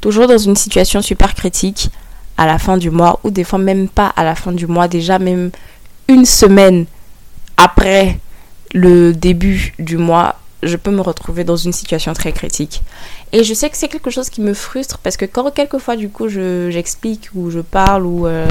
toujours 0.00 0.26
dans 0.26 0.38
une 0.38 0.56
situation 0.56 1.02
super 1.02 1.34
critique 1.34 1.90
à 2.36 2.46
la 2.46 2.58
fin 2.58 2.76
du 2.76 2.90
mois, 2.90 3.18
ou 3.24 3.30
des 3.30 3.44
fois 3.44 3.58
même 3.58 3.88
pas 3.88 4.12
à 4.16 4.24
la 4.24 4.34
fin 4.34 4.52
du 4.52 4.66
mois, 4.66 4.88
déjà 4.88 5.18
même 5.18 5.50
une 6.08 6.26
semaine 6.26 6.86
après 7.56 8.18
le 8.74 9.12
début 9.12 9.74
du 9.78 9.96
mois, 9.96 10.36
je 10.62 10.76
peux 10.76 10.90
me 10.90 11.00
retrouver 11.00 11.44
dans 11.44 11.56
une 11.56 11.72
situation 11.72 12.12
très 12.12 12.32
critique. 12.32 12.82
Et 13.32 13.44
je 13.44 13.54
sais 13.54 13.70
que 13.70 13.76
c'est 13.76 13.88
quelque 13.88 14.10
chose 14.10 14.30
qui 14.30 14.40
me 14.40 14.54
frustre 14.54 14.98
parce 14.98 15.16
que 15.16 15.24
quand 15.24 15.50
quelquefois 15.50 15.96
du 15.96 16.08
coup 16.08 16.28
j'explique 16.28 17.30
ou 17.34 17.50
je 17.50 17.60
parle 17.60 18.06
ou 18.06 18.26
euh, 18.26 18.48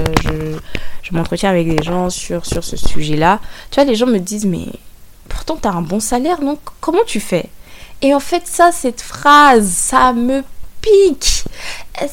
je, 1.04 1.14
m'entretiens 1.16 1.50
avec 1.50 1.68
des 1.70 1.84
gens 1.84 2.10
sur, 2.10 2.46
sur 2.46 2.64
ce 2.64 2.78
sujet-là, 2.78 3.40
tu 3.72 3.76
vois, 3.76 3.86
les 3.86 3.96
gens 3.96 4.08
me 4.08 4.20
disent 4.20 4.46
mais 4.46 4.68
pourtant 5.30 5.58
tu 5.62 5.68
as 5.68 5.72
un 5.72 5.82
bon 5.82 6.00
salaire, 6.00 6.40
donc 6.40 6.60
comment 6.82 7.04
tu 7.06 7.20
fais? 7.20 7.50
Et 8.02 8.14
en 8.14 8.20
fait 8.20 8.44
ça, 8.46 8.72
cette 8.72 9.02
phrase, 9.02 9.68
ça 9.68 10.14
me 10.14 10.44
pique, 10.82 11.46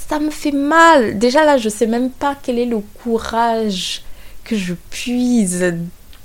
ça 0.09 0.19
me 0.19 0.31
fait 0.31 0.53
mal. 0.53 1.19
Déjà 1.19 1.45
là, 1.45 1.59
je 1.59 1.69
sais 1.69 1.87
même 1.87 2.11
pas 2.11 2.37
quel 2.41 2.59
est 2.59 2.67
le 2.67 2.81
courage 3.03 4.03
que 4.45 4.57
je 4.57 4.75
puise. 4.91 5.75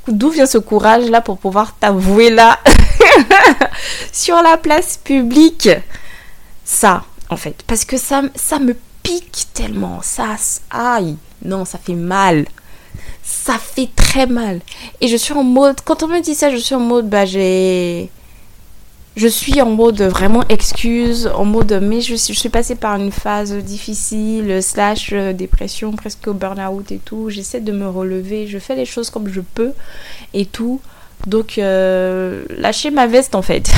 D'où 0.08 0.30
vient 0.30 0.46
ce 0.46 0.58
courage 0.58 1.10
là 1.10 1.22
pour 1.22 1.38
pouvoir 1.38 1.76
t'avouer 1.78 2.30
là 2.30 2.60
sur 4.14 4.42
la 4.42 4.58
place 4.58 4.98
publique? 5.04 5.70
Ça, 6.64 7.04
en 7.30 7.38
fait, 7.38 7.64
parce 7.68 7.84
que 7.84 7.98
ça, 7.98 8.22
ça 8.36 8.60
me 8.60 8.76
pique 9.04 9.48
tellement, 9.54 10.00
ça, 10.02 10.36
aïe, 10.70 11.18
non, 11.44 11.66
ça 11.66 11.78
fait 11.78 11.94
mal 11.94 12.46
ça 13.28 13.58
fait 13.60 13.90
très 13.96 14.26
mal. 14.26 14.62
Et 15.02 15.08
je 15.08 15.18
suis 15.18 15.34
en 15.34 15.44
mode, 15.44 15.82
quand 15.84 16.04
on 16.04 16.08
me 16.08 16.22
dit 16.22 16.36
ça, 16.36 16.50
je 16.50 16.58
suis 16.58 16.76
en 16.76 16.80
mode, 16.80 17.10
bah 17.10 17.26
j'ai... 17.26 18.10
Je 19.18 19.28
suis 19.28 19.60
en 19.64 19.72
mode 19.72 20.00
vraiment 20.04 20.44
excuse, 20.48 21.26
en 21.34 21.44
mode 21.44 21.80
mais 21.82 22.02
je, 22.02 22.14
suis 22.14 22.50
passée 22.50 22.76
par 22.76 22.98
une 22.98 23.12
phase 23.12 23.52
difficile, 23.52 24.62
slash 24.62 25.10
euh, 25.12 25.34
dépression, 25.34 25.92
presque 25.94 26.28
au 26.28 26.34
burn-out 26.34 26.92
et 26.92 27.00
tout. 27.00 27.32
J'essaie 27.32 27.60
de 27.60 27.72
me 27.72 27.90
relever, 27.90 28.46
je 28.46 28.60
fais 28.60 28.76
les 28.76 28.86
choses 28.86 29.10
comme 29.10 29.28
je 29.28 29.42
peux 29.42 29.72
et 30.36 30.46
tout. 30.46 30.82
Donc 31.26 31.58
euh, 31.58 32.46
lâcher 32.60 32.92
ma 32.92 33.08
veste 33.08 33.34
en 33.34 33.42
fait. 33.42 33.72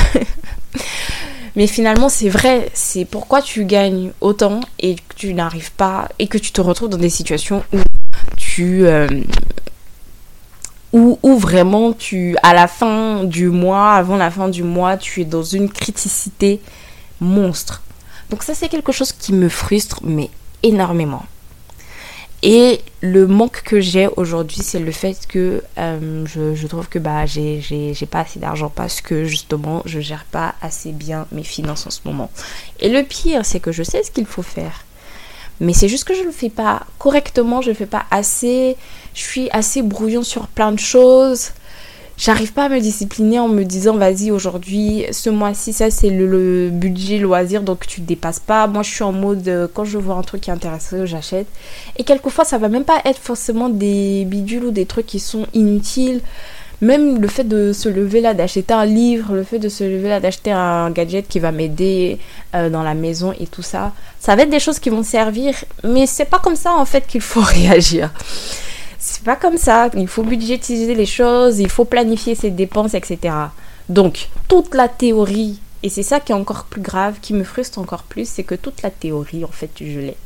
mais 1.56 1.66
finalement 1.66 2.10
c'est 2.10 2.28
vrai, 2.28 2.68
c'est 2.74 3.06
pourquoi 3.06 3.40
tu 3.40 3.64
gagnes 3.64 4.12
autant 4.20 4.60
et 4.78 4.96
que 4.96 5.14
tu 5.16 5.32
n'arrives 5.32 5.72
pas 5.72 6.10
et 6.18 6.26
que 6.26 6.36
tu 6.36 6.52
te 6.52 6.60
retrouves 6.60 6.90
dans 6.90 6.98
des 6.98 7.08
situations 7.08 7.64
où 7.72 7.78
tu 8.36 8.86
euh, 8.86 9.08
ou, 10.92 11.18
vraiment 11.36 11.92
tu 11.92 12.36
à 12.42 12.52
la 12.52 12.66
fin 12.66 13.24
du 13.24 13.48
mois, 13.48 13.92
avant 13.92 14.16
la 14.16 14.30
fin 14.30 14.48
du 14.48 14.64
mois, 14.64 14.96
tu 14.96 15.20
es 15.20 15.24
dans 15.24 15.42
une 15.42 15.68
criticité 15.68 16.60
monstre. 17.20 17.82
Donc 18.30 18.42
ça 18.42 18.54
c'est 18.54 18.68
quelque 18.68 18.92
chose 18.92 19.12
qui 19.12 19.32
me 19.32 19.48
frustre 19.48 20.00
mais 20.02 20.30
énormément. 20.62 21.24
Et 22.42 22.80
le 23.02 23.26
manque 23.26 23.62
que 23.62 23.80
j'ai 23.80 24.08
aujourd'hui, 24.16 24.62
c'est 24.62 24.78
le 24.78 24.92
fait 24.92 25.26
que 25.28 25.62
euh, 25.76 26.24
je, 26.26 26.66
trouve 26.66 26.88
que 26.88 26.98
bah, 26.98 27.26
j'ai 27.26 28.08
pas 28.10 28.20
assez 28.20 28.38
d'argent 28.38 28.72
parce 28.74 29.02
que 29.02 29.24
justement, 29.24 29.82
je 29.84 30.00
gère 30.00 30.24
pas 30.24 30.54
assez 30.62 30.92
bien 30.92 31.26
mes 31.32 31.44
finances 31.44 31.86
en 31.86 31.90
ce 31.90 32.00
moment. 32.06 32.30
Et 32.80 32.88
le 32.88 33.02
pire, 33.02 33.44
c'est 33.44 33.60
que 33.60 33.72
je 33.72 33.82
sais 33.82 34.02
ce 34.02 34.10
qu'il 34.10 34.24
faut 34.24 34.42
faire. 34.42 34.84
Mais 35.60 35.72
c'est 35.74 35.88
juste 35.88 36.04
que 36.04 36.14
je 36.14 36.20
ne 36.20 36.26
le 36.26 36.32
fais 36.32 36.48
pas 36.48 36.82
correctement, 36.98 37.60
je 37.60 37.68
ne 37.68 37.74
le 37.74 37.78
fais 37.78 37.86
pas 37.86 38.04
assez. 38.10 38.76
Je 39.14 39.20
suis 39.20 39.50
assez 39.50 39.82
brouillon 39.82 40.22
sur 40.22 40.48
plein 40.48 40.72
de 40.72 40.78
choses. 40.78 41.50
J'arrive 42.20 42.52
pas 42.52 42.64
à 42.64 42.68
me 42.68 42.80
discipliner 42.80 43.38
en 43.38 43.48
me 43.48 43.64
disant 43.64 43.96
vas-y 43.96 44.30
aujourd'hui, 44.30 45.06
ce 45.10 45.30
mois-ci, 45.30 45.72
ça 45.72 45.90
c'est 45.90 46.10
le, 46.10 46.68
budget 46.70 47.16
loisir 47.16 47.62
donc 47.62 47.86
tu 47.86 48.02
ne 48.02 48.06
dépasses 48.06 48.40
pas. 48.40 48.66
Moi 48.66 48.82
je 48.82 48.90
suis 48.90 49.02
en 49.02 49.12
mode 49.12 49.48
euh, 49.48 49.66
quand 49.72 49.84
je 49.84 49.96
vois 49.96 50.16
un 50.16 50.22
truc 50.22 50.42
qui 50.42 50.50
est 50.50 50.52
intéressant, 50.52 51.06
j'achète. 51.06 51.46
Et 51.96 52.04
quelquefois 52.04 52.44
ça 52.44 52.58
va 52.58 52.68
même 52.68 52.84
pas 52.84 53.00
être 53.06 53.18
forcément 53.18 53.70
des 53.70 54.26
bidules 54.26 54.64
ou 54.64 54.70
des 54.70 54.84
trucs 54.84 55.06
qui 55.06 55.18
sont 55.18 55.46
inutiles. 55.54 56.20
Même 56.80 57.20
le 57.20 57.28
fait 57.28 57.44
de 57.44 57.72
se 57.72 57.88
lever 57.88 58.20
là, 58.20 58.32
d'acheter 58.32 58.72
un 58.72 58.86
livre, 58.86 59.34
le 59.34 59.44
fait 59.44 59.58
de 59.58 59.68
se 59.68 59.84
lever 59.84 60.08
là, 60.08 60.20
d'acheter 60.20 60.50
un 60.50 60.90
gadget 60.90 61.28
qui 61.28 61.38
va 61.38 61.52
m'aider 61.52 62.18
euh, 62.54 62.70
dans 62.70 62.82
la 62.82 62.94
maison 62.94 63.32
et 63.38 63.46
tout 63.46 63.62
ça, 63.62 63.92
ça 64.18 64.34
va 64.34 64.42
être 64.42 64.50
des 64.50 64.60
choses 64.60 64.78
qui 64.78 64.88
vont 64.88 65.02
servir, 65.02 65.54
mais 65.84 66.06
c'est 66.06 66.24
pas 66.24 66.38
comme 66.38 66.56
ça 66.56 66.72
en 66.74 66.86
fait 66.86 67.06
qu'il 67.06 67.20
faut 67.20 67.40
réagir. 67.44 68.10
C'est 68.98 69.24
pas 69.24 69.36
comme 69.36 69.56
ça. 69.56 69.88
Il 69.96 70.08
faut 70.08 70.22
budgétiser 70.22 70.94
les 70.94 71.06
choses, 71.06 71.58
il 71.58 71.70
faut 71.70 71.86
planifier 71.86 72.34
ses 72.34 72.50
dépenses, 72.50 72.94
etc. 72.94 73.34
Donc, 73.88 74.28
toute 74.46 74.74
la 74.74 74.88
théorie, 74.88 75.58
et 75.82 75.88
c'est 75.88 76.02
ça 76.02 76.20
qui 76.20 76.32
est 76.32 76.34
encore 76.34 76.64
plus 76.64 76.82
grave, 76.82 77.18
qui 77.20 77.32
me 77.32 77.42
frustre 77.42 77.78
encore 77.78 78.02
plus, 78.02 78.28
c'est 78.28 78.44
que 78.44 78.54
toute 78.54 78.82
la 78.82 78.90
théorie, 78.90 79.44
en 79.44 79.50
fait, 79.50 79.70
je 79.80 80.00
l'ai. 80.00 80.16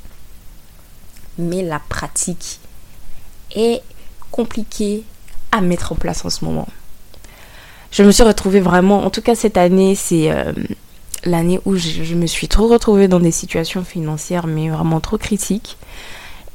Mais 1.38 1.62
la 1.62 1.78
pratique 1.78 2.58
est 3.54 3.80
compliquée 4.32 5.04
à 5.54 5.60
mettre 5.60 5.92
en 5.92 5.94
place 5.94 6.24
en 6.24 6.30
ce 6.30 6.44
moment. 6.44 6.68
Je 7.92 8.02
me 8.02 8.10
suis 8.10 8.24
retrouvée 8.24 8.60
vraiment, 8.60 9.04
en 9.04 9.10
tout 9.10 9.22
cas 9.22 9.36
cette 9.36 9.56
année, 9.56 9.94
c'est 9.94 10.30
euh, 10.30 10.52
l'année 11.24 11.60
où 11.64 11.76
je, 11.76 12.14
me 12.14 12.26
suis 12.26 12.48
trop 12.48 12.66
retrouvée 12.66 13.06
dans 13.06 13.20
des 13.20 13.30
situations 13.30 13.84
financières, 13.84 14.48
mais 14.48 14.68
vraiment 14.68 14.98
trop 14.98 15.16
critiques. 15.16 15.78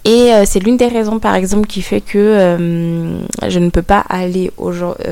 Et 0.04 0.34
euh, 0.34 0.44
c'est 0.46 0.60
l'une 0.60 0.76
des 0.76 0.88
raisons, 0.88 1.20
par 1.20 1.36
exemple, 1.36 1.68
qui 1.68 1.82
fait 1.82 2.02
que 2.02 2.18
euh, 2.18 3.22
je 3.48 3.60
ne 3.60 3.70
peux 3.70 3.82
pas 3.82 4.04
aller 4.10 4.52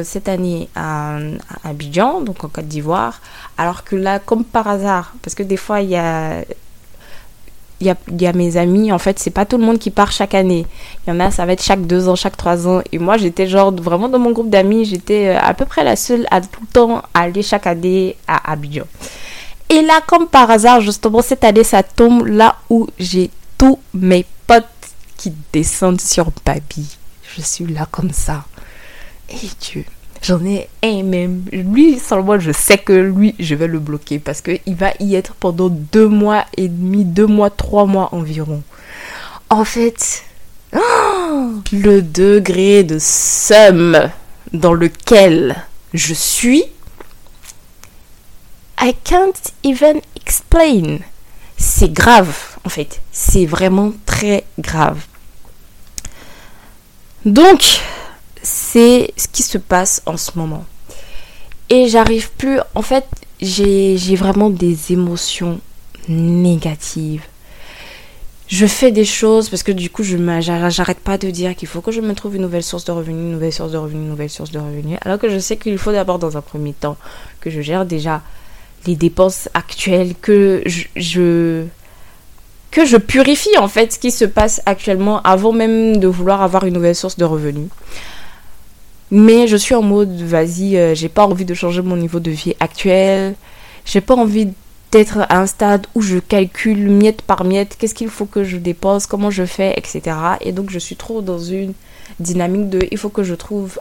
cette 0.03 0.27
année 0.27 0.67
à, 0.75 1.17
Abidjan, 1.63 2.21
donc 2.21 2.43
en 2.43 2.49
Côte 2.49 2.67
d'Ivoire, 2.67 3.21
alors 3.57 3.85
que 3.85 3.95
là, 3.95 4.19
comme 4.19 4.43
par 4.43 4.67
hasard, 4.67 5.13
parce 5.21 5.33
que 5.33 5.43
des 5.43 5.57
fois, 5.57 5.79
il 5.79 5.89
y 5.89 5.95
a, 5.95 6.43
y, 7.81 7.93
y 8.19 8.25
a 8.25 8.33
mes 8.33 8.57
amis, 8.57 8.91
en 8.91 8.97
fait, 8.97 9.19
c'est 9.19 9.29
pas 9.31 9.45
tout 9.45 9.57
le 9.57 9.63
monde 9.63 9.77
qui 9.79 9.91
part 9.91 10.11
chaque 10.11 10.33
année. 10.33 10.65
Il 11.05 11.09
y 11.09 11.13
en 11.13 11.19
a, 11.19 11.31
ça 11.31 11.45
va 11.45 11.53
être 11.53 11.63
chaque 11.63 11.85
deux 11.85 12.07
ans, 12.09 12.15
chaque 12.15 12.37
trois 12.37 12.67
ans. 12.67 12.81
Et 12.91 12.99
moi, 12.99 13.17
j'étais 13.17 13.47
genre, 13.47 13.71
vraiment 13.73 14.09
dans 14.09 14.19
mon 14.19 14.31
groupe 14.31 14.49
d'amis, 14.49 14.85
j'étais 14.85 15.29
à 15.29 15.53
peu 15.53 15.65
près 15.65 15.83
la 15.83 15.95
seule 15.95 16.25
à 16.31 16.41
tout 16.41 16.61
le 16.61 16.67
temps 16.67 17.03
aller 17.13 17.43
chaque 17.43 17.67
année 17.67 18.15
à 18.27 18.51
Abidjan. 18.51 18.85
Et 19.69 19.81
là, 19.81 20.01
comme 20.07 20.27
par 20.27 20.49
hasard, 20.49 20.81
justement, 20.81 21.21
cette 21.21 21.43
année, 21.43 21.63
ça 21.63 21.83
tombe 21.83 22.25
là 22.25 22.55
où 22.69 22.87
j'ai 22.97 23.29
tous 23.57 23.79
mes 23.93 24.25
potes 24.45 24.65
qui 25.17 25.33
descendent 25.51 26.01
sur 26.01 26.31
Babi. 26.45 26.97
Je 27.35 27.41
suis 27.41 27.67
là 27.67 27.87
comme 27.91 28.11
ça. 28.11 28.45
Et 29.29 29.49
Dieu, 29.59 29.83
j'en 30.21 30.43
ai 30.45 30.69
un 30.83 31.03
même. 31.03 31.43
Lui, 31.51 31.99
seulement, 31.99 32.39
je 32.39 32.51
sais 32.51 32.77
que 32.77 32.93
lui, 32.93 33.35
je 33.39 33.55
vais 33.55 33.67
le 33.67 33.79
bloquer 33.79 34.19
parce 34.19 34.41
qu'il 34.41 34.75
va 34.75 34.91
y 34.99 35.15
être 35.15 35.33
pendant 35.35 35.69
deux 35.69 36.07
mois 36.07 36.45
et 36.55 36.67
demi, 36.67 37.05
deux 37.05 37.27
mois, 37.27 37.49
trois 37.49 37.85
mois 37.85 38.09
environ. 38.13 38.61
En 39.49 39.63
fait, 39.63 40.23
le 40.73 42.01
degré 42.01 42.83
de 42.83 42.97
somme 42.99 44.09
dans 44.53 44.73
lequel 44.73 45.55
je 45.93 46.13
suis, 46.13 46.63
I 48.79 48.93
can't 49.03 49.51
even 49.63 50.01
explain. 50.15 50.99
C'est 51.57 51.91
grave, 51.91 52.57
en 52.63 52.69
fait. 52.69 53.01
C'est 53.11 53.45
vraiment 53.45 53.91
très 54.05 54.43
grave. 54.59 54.99
Donc, 57.25 57.81
c'est 58.47 59.11
ce 59.17 59.27
qui 59.27 59.43
se 59.43 59.57
passe 59.57 60.01
en 60.05 60.17
ce 60.17 60.31
moment. 60.35 60.65
Et 61.69 61.87
j'arrive 61.87 62.31
plus. 62.31 62.59
En 62.75 62.81
fait, 62.81 63.05
j'ai 63.41 64.15
vraiment 64.15 64.49
des 64.49 64.93
émotions 64.93 65.59
négatives 66.07 67.23
je 68.47 68.65
fais 68.65 68.91
des 68.91 69.05
choses 69.05 69.49
parce 69.49 69.63
que 69.63 69.71
du 69.71 69.89
coup, 69.89 70.03
je 70.03 70.17
j'arrête 70.39 70.99
pas 70.99 71.17
de 71.17 71.29
dire 71.29 71.55
qu'il 71.55 71.67
faut 71.67 71.81
que 71.81 71.91
je 71.91 71.99
me 71.99 72.13
trouve 72.13 72.35
une 72.37 72.41
nouvelle 72.43 72.63
source 72.63 72.85
de 72.85 72.91
revenus, 72.91 73.21
une 73.21 73.31
nouvelle 73.31 73.51
source 73.51 73.71
de 73.71 73.77
revenus, 73.77 74.03
une 74.03 74.09
nouvelle 74.09 74.29
source 74.29 74.51
de 74.51 74.59
revenus. 74.59 74.97
Alors 75.03 75.19
que 75.19 75.29
je 75.29 75.37
sais 75.37 75.57
qu'il 75.57 75.77
faut 75.77 75.91
d'abord, 75.91 76.17
dans 76.17 76.37
un 76.37 76.41
premier 76.41 76.73
temps, 76.73 76.97
que 77.41 77.49
je 77.49 77.61
gère 77.61 77.85
déjà 77.85 78.21
les 78.85 78.95
dépenses 78.95 79.49
actuelles, 79.53 80.13
que 80.21 80.63
je, 80.65 81.65
que 82.71 82.85
je 82.85 82.97
purifie 82.97 83.57
en 83.57 83.67
fait 83.67 83.93
ce 83.93 83.99
qui 83.99 84.11
se 84.11 84.23
passe 84.23 84.61
actuellement 84.65 85.21
avant 85.23 85.51
même 85.51 85.97
de 85.97 86.07
vouloir 86.07 86.41
avoir 86.41 86.65
une 86.65 86.73
nouvelle 86.73 86.95
source 86.95 87.17
de 87.17 87.25
revenus. 87.25 87.67
Mais 89.09 89.47
je 89.47 89.55
suis 89.55 89.75
en 89.75 89.81
mode, 89.81 90.21
vas-y, 90.21 90.77
euh, 90.77 90.93
j'ai 90.93 91.09
pas 91.09 91.25
envie 91.25 91.45
de 91.45 91.53
changer 91.53 91.81
mon 91.81 91.95
niveau 91.95 92.19
de 92.19 92.31
vie 92.31 92.55
actuel. 92.59 93.35
J'ai 93.85 94.01
pas 94.01 94.15
envie 94.15 94.49
d'être 94.91 95.19
à 95.29 95.39
un 95.39 95.47
stade 95.47 95.87
où 95.95 96.01
je 96.01 96.17
calcule 96.17 96.89
miette 96.89 97.21
par 97.21 97.43
miette 97.43 97.77
qu'est-ce 97.77 97.93
qu'il 97.93 98.09
faut 98.09 98.25
que 98.25 98.43
je 98.43 98.57
dépense, 98.57 99.05
comment 99.05 99.29
je 99.29 99.45
fais, 99.45 99.73
etc. 99.77 100.01
Et 100.41 100.51
donc 100.51 100.69
je 100.69 100.79
suis 100.79 100.95
trop 100.95 101.21
dans 101.21 101.39
une 101.39 101.73
dynamique 102.19 102.69
de 102.69 102.87
il 102.91 102.97
faut 102.97 103.09
que 103.09 103.23
je 103.23 103.35
trouve 103.35 103.79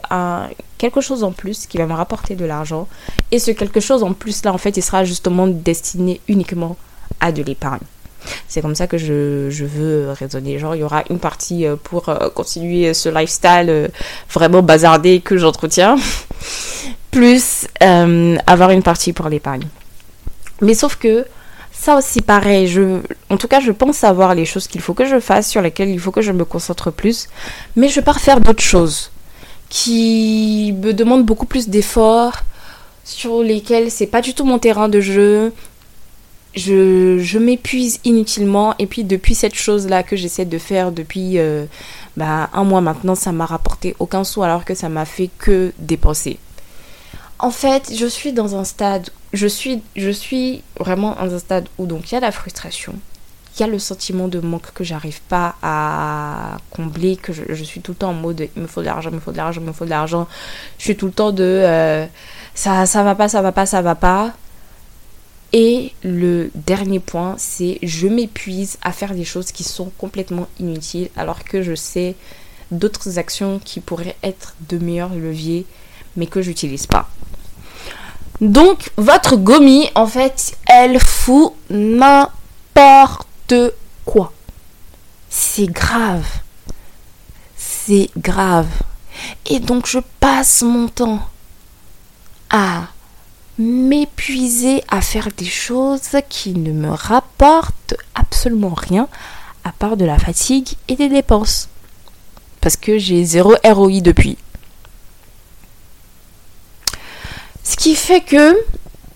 quelque 0.77 1.01
chose 1.01 1.23
en 1.23 1.31
plus 1.31 1.65
qui 1.65 1.77
va 1.77 1.87
me 1.87 1.93
rapporter 1.93 2.35
de 2.35 2.45
l'argent. 2.45 2.87
Et 3.31 3.39
ce 3.39 3.51
quelque 3.51 3.79
chose 3.79 4.03
en 4.03 4.13
plus 4.13 4.43
là, 4.43 4.53
en 4.53 4.57
fait, 4.57 4.77
il 4.77 4.83
sera 4.83 5.03
justement 5.03 5.47
destiné 5.47 6.21
uniquement 6.27 6.77
à 7.19 7.31
de 7.31 7.41
l'épargne. 7.43 7.79
C'est 8.47 8.61
comme 8.61 8.75
ça 8.75 8.87
que 8.87 8.97
je, 8.97 9.65
veux 9.65 10.11
raisonner. 10.11 10.59
Genre, 10.59 10.75
il 10.75 10.79
y 10.79 10.83
aura 10.83 11.03
une 11.09 11.19
partie 11.19 11.65
euh, 11.65 11.75
pour 11.81 12.09
euh, 12.09 12.29
continuer 12.29 12.93
ce 12.93 13.09
lifestyle 13.09 13.69
euh, 13.69 13.87
vraiment 14.31 14.61
bazardé 14.61 15.19
que 15.19 15.37
j'entretiens, 15.37 15.97
plus 17.11 17.67
avoir 17.79 18.71
une 18.71 18.83
partie 18.83 19.13
pour 19.13 19.29
l'épargne. 19.29 19.67
Mais 20.61 20.73
sauf 20.73 20.95
que 20.95 21.25
ça 21.71 21.95
aussi 21.95 22.21
pareil, 22.21 22.71
en 23.29 23.37
tout 23.37 23.47
cas 23.47 23.59
je 23.59 23.71
pense 23.71 23.97
savoir 23.97 24.33
les 24.33 24.45
choses 24.45 24.67
qu'il 24.67 24.81
faut 24.81 24.93
que 24.93 25.05
je 25.05 25.19
fasse, 25.19 25.47
sur 25.47 25.61
lesquelles 25.61 25.89
il 25.89 25.99
faut 25.99 26.11
que 26.11 26.21
je 26.21 26.31
me 26.31 26.45
concentre 26.45 26.91
plus, 26.91 27.27
mais 27.75 27.89
je 27.89 28.01
pars 28.01 28.19
faire 28.19 28.41
d'autres 28.41 28.63
choses 28.63 29.11
qui 29.69 30.73
me 30.81 30.93
demandent 30.93 31.25
beaucoup 31.25 31.45
plus 31.45 31.69
d'efforts, 31.69 32.37
sur 33.03 33.41
lesquels 33.41 33.89
c'est 33.89 34.07
pas 34.07 34.21
du 34.21 34.33
tout 34.33 34.43
mon 34.43 34.59
terrain 34.59 34.89
de 34.89 34.99
jeu. 34.99 35.53
Je, 36.57 37.37
m'épuise 37.37 37.99
inutilement 38.03 38.73
et 38.79 38.87
puis 38.87 39.03
depuis 39.03 39.35
cette 39.35 39.55
chose 39.55 39.87
là 39.87 40.03
que 40.03 40.15
j'essaie 40.15 40.45
de 40.45 40.57
faire 40.57 40.91
depuis 40.91 41.37
euh, 41.37 41.65
bah, 42.17 42.49
un 42.53 42.63
mois 42.63 42.81
maintenant 42.81 43.15
ça 43.15 43.31
m'a 43.31 43.45
rapporté 43.45 43.95
aucun 43.99 44.23
sou 44.23 44.43
alors 44.43 44.65
que 44.65 44.73
ça 44.73 44.89
m'a 44.89 45.05
fait 45.05 45.29
que 45.37 45.71
dépenser 45.77 46.39
en 47.39 47.51
fait, 47.51 47.93
je 47.95 48.05
suis 48.07 48.33
dans 48.33 48.55
un 48.55 48.63
stade, 48.63 49.09
je 49.31 49.45
suis, 49.47 49.83
je 49.95 50.09
suis 50.09 50.63
vraiment 50.79 51.15
dans 51.15 51.35
un 51.35 51.39
stade 51.39 51.67
où 51.77 51.85
donc 51.85 52.11
il 52.11 52.15
y 52.15 52.17
a 52.17 52.19
la 52.19 52.31
frustration, 52.31 52.95
il 53.55 53.61
y 53.61 53.63
a 53.63 53.67
le 53.67 53.77
sentiment 53.77 54.27
de 54.27 54.39
manque 54.39 54.73
que 54.73 54.83
j'arrive 54.83 55.21
pas 55.21 55.55
à 55.61 56.57
combler, 56.71 57.15
que 57.15 57.33
je, 57.33 57.63
suis 57.63 57.81
tout 57.81 57.91
le 57.91 57.97
temps 57.97 58.09
en 58.09 58.13
mode 58.13 58.47
il 58.55 58.61
me 58.61 58.67
faut 58.67 58.81
de 58.81 58.87
l'argent, 58.87 59.09
il 59.11 59.15
me 59.15 59.19
faut 59.19 59.31
de 59.31 59.37
l'argent, 59.37 59.61
il 59.61 59.67
me 59.67 59.71
faut 59.71 59.85
de 59.85 59.89
l'argent. 59.91 60.27
Je 60.79 60.85
suis 60.85 60.95
tout 60.95 61.05
le 61.05 61.11
temps 61.11 61.31
de 61.31 61.43
euh, 61.43 62.05
ça, 62.55 62.87
ça 62.87 63.03
va 63.03 63.13
pas, 63.13 63.29
ça 63.29 63.41
va 63.43 63.51
pas, 63.51 63.67
ça 63.67 63.83
va 63.83 63.93
pas. 63.93 64.33
Et 65.53 65.93
le 66.03 66.51
dernier 66.55 66.99
point, 66.99 67.35
c'est 67.37 67.79
je 67.81 68.07
m'épuise 68.07 68.77
à 68.81 68.91
faire 68.91 69.13
des 69.15 69.23
choses 69.23 69.51
qui 69.51 69.63
sont 69.63 69.91
complètement 69.97 70.47
inutiles 70.59 71.09
alors 71.15 71.43
que 71.43 71.61
je 71.61 71.73
sais 71.73 72.15
d'autres 72.71 73.17
actions 73.17 73.59
qui 73.63 73.79
pourraient 73.79 74.17
être 74.23 74.55
de 74.67 74.77
meilleurs 74.77 75.15
leviers 75.15 75.65
mais 76.17 76.27
que 76.27 76.41
j'utilise 76.41 76.87
pas. 76.87 77.09
Donc, 78.41 78.91
votre 78.97 79.35
gommie, 79.35 79.89
en 79.95 80.05
fait, 80.05 80.57
elle 80.67 80.99
fout 80.99 81.53
n'importe 81.69 83.53
quoi. 84.05 84.33
C'est 85.29 85.71
grave. 85.71 86.25
C'est 87.55 88.09
grave. 88.17 88.67
Et 89.47 89.59
donc, 89.59 89.87
je 89.87 89.99
passe 90.19 90.61
mon 90.61 90.87
temps 90.87 91.27
à 92.49 92.87
m'épuiser 93.57 94.83
à 94.87 95.01
faire 95.01 95.29
des 95.35 95.45
choses 95.45 96.17
qui 96.29 96.53
ne 96.53 96.71
me 96.71 96.89
rapportent 96.89 97.95
absolument 98.15 98.73
rien 98.73 99.07
à 99.63 99.71
part 99.71 99.97
de 99.97 100.05
la 100.05 100.19
fatigue 100.19 100.69
et 100.87 100.95
des 100.95 101.09
dépenses. 101.09 101.69
Parce 102.61 102.77
que 102.77 102.97
j'ai 102.97 103.23
zéro 103.23 103.55
ROI 103.63 104.01
depuis. 104.01 104.37
Ce 107.63 107.75
qui 107.75 107.95
fait 107.95 108.21
que 108.21 108.55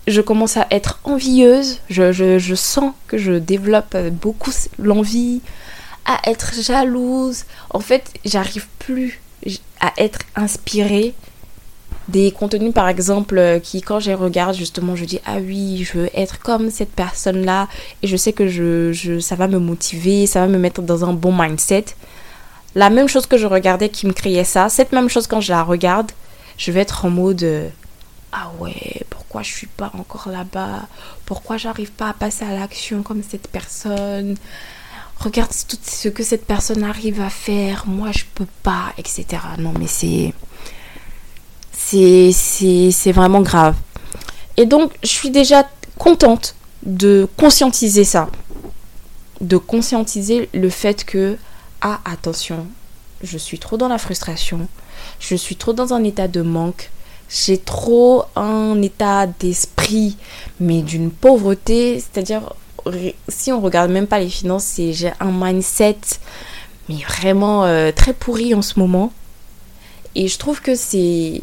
je 0.06 0.20
commence 0.20 0.56
à 0.56 0.66
être 0.70 1.00
envieuse, 1.04 1.78
je, 1.88 2.54
sens 2.54 2.92
que 3.06 3.16
je 3.16 3.32
développe 3.32 3.96
beaucoup 4.10 4.52
l'envie 4.78 5.40
à 6.04 6.20
être 6.28 6.52
jalouse. 6.60 7.44
En 7.70 7.80
fait, 7.80 8.12
j'arrive 8.24 8.66
plus 8.78 9.20
à 9.80 9.92
être 9.96 10.20
inspirée 10.36 11.14
des 12.08 12.32
contenus 12.32 12.74
par 12.74 12.88
exemple 12.88 13.60
qui 13.62 13.80
quand 13.80 14.00
je 14.00 14.10
regarde 14.10 14.54
justement 14.54 14.96
je 14.96 15.04
dis 15.04 15.20
ah 15.24 15.36
oui 15.38 15.84
je 15.84 15.98
veux 15.98 16.10
être 16.14 16.40
comme 16.40 16.70
cette 16.70 16.90
personne 16.90 17.44
là 17.44 17.68
et 18.02 18.06
je 18.06 18.16
sais 18.16 18.32
que 18.32 18.48
je, 18.48 19.18
ça 19.20 19.36
va 19.36 19.48
me 19.48 19.58
motiver 19.58 20.26
ça 20.26 20.40
va 20.40 20.46
me 20.48 20.58
mettre 20.58 20.82
dans 20.82 21.04
un 21.04 21.12
bon 21.12 21.32
mindset. 21.32 21.84
La 22.74 22.88
même 22.90 23.08
chose 23.08 23.26
que 23.26 23.36
je 23.36 23.46
regardais 23.46 23.88
qui 23.88 24.06
me 24.06 24.12
créait 24.12 24.44
ça 24.44 24.68
cette 24.68 24.92
même 24.92 25.08
chose 25.08 25.26
quand 25.26 25.40
je 25.40 25.52
la 25.52 25.62
regarde 25.62 26.10
je 26.56 26.72
vais 26.72 26.80
être 26.80 27.04
en 27.04 27.10
mode 27.10 27.72
ah 28.32 28.50
ouais, 28.58 29.02
pourquoi 29.10 29.42
je 29.42 29.52
suis 29.52 29.66
pas 29.66 29.90
encore 29.98 30.28
là-bas? 30.28 30.88
Pourquoi 31.26 31.58
j'arrive 31.58 31.92
pas 31.92 32.08
à 32.08 32.12
passer 32.14 32.44
à 32.44 32.52
l'action 32.52 33.02
comme 33.02 33.22
cette 33.22 33.48
personne? 33.48 34.36
Regarde 35.18 35.52
tout 35.68 35.76
ce 35.82 36.08
que 36.08 36.24
cette 36.24 36.46
personne 36.46 36.82
arrive 36.82 37.20
à 37.20 37.28
faire, 37.28 37.84
moi 37.86 38.10
je 38.10 38.24
peux 38.34 38.46
pas, 38.62 38.92
etc. 38.96 39.26
Non 39.58 39.74
mais 39.78 39.86
c'est 39.86 40.32
c'est 41.72 43.12
vraiment 43.12 43.40
grave. 43.40 43.76
Et 44.56 44.66
donc 44.66 44.92
je 45.02 45.08
suis 45.08 45.30
déjà 45.30 45.68
contente 45.98 46.54
de 46.84 47.28
conscientiser 47.36 48.04
ça, 48.04 48.28
de 49.40 49.56
conscientiser 49.56 50.48
le 50.52 50.68
fait 50.68 51.04
que 51.04 51.36
ah 51.80 52.00
attention, 52.04 52.66
je 53.22 53.38
suis 53.38 53.58
trop 53.58 53.76
dans 53.76 53.88
la 53.88 53.98
frustration, 53.98 54.68
je 55.20 55.34
suis 55.34 55.56
trop 55.56 55.72
dans 55.72 55.94
un 55.94 56.04
état 56.04 56.28
de 56.28 56.42
manque 56.42 56.90
j'ai 57.32 57.56
trop 57.56 58.24
un 58.36 58.80
état 58.82 59.26
d'esprit, 59.26 60.16
mais 60.60 60.82
d'une 60.82 61.10
pauvreté, 61.10 61.98
c'est-à-dire 61.98 62.52
si 63.28 63.52
on 63.52 63.60
regarde 63.60 63.90
même 63.90 64.06
pas 64.06 64.18
les 64.18 64.28
finances, 64.28 64.74
j'ai 64.76 65.12
un 65.18 65.30
mindset 65.32 65.98
mais 66.88 66.96
vraiment 67.08 67.64
euh, 67.64 67.92
très 67.92 68.12
pourri 68.12 68.54
en 68.54 68.62
ce 68.62 68.78
moment. 68.78 69.12
Et 70.14 70.28
je 70.28 70.38
trouve 70.38 70.60
que 70.60 70.74
c'est 70.74 71.40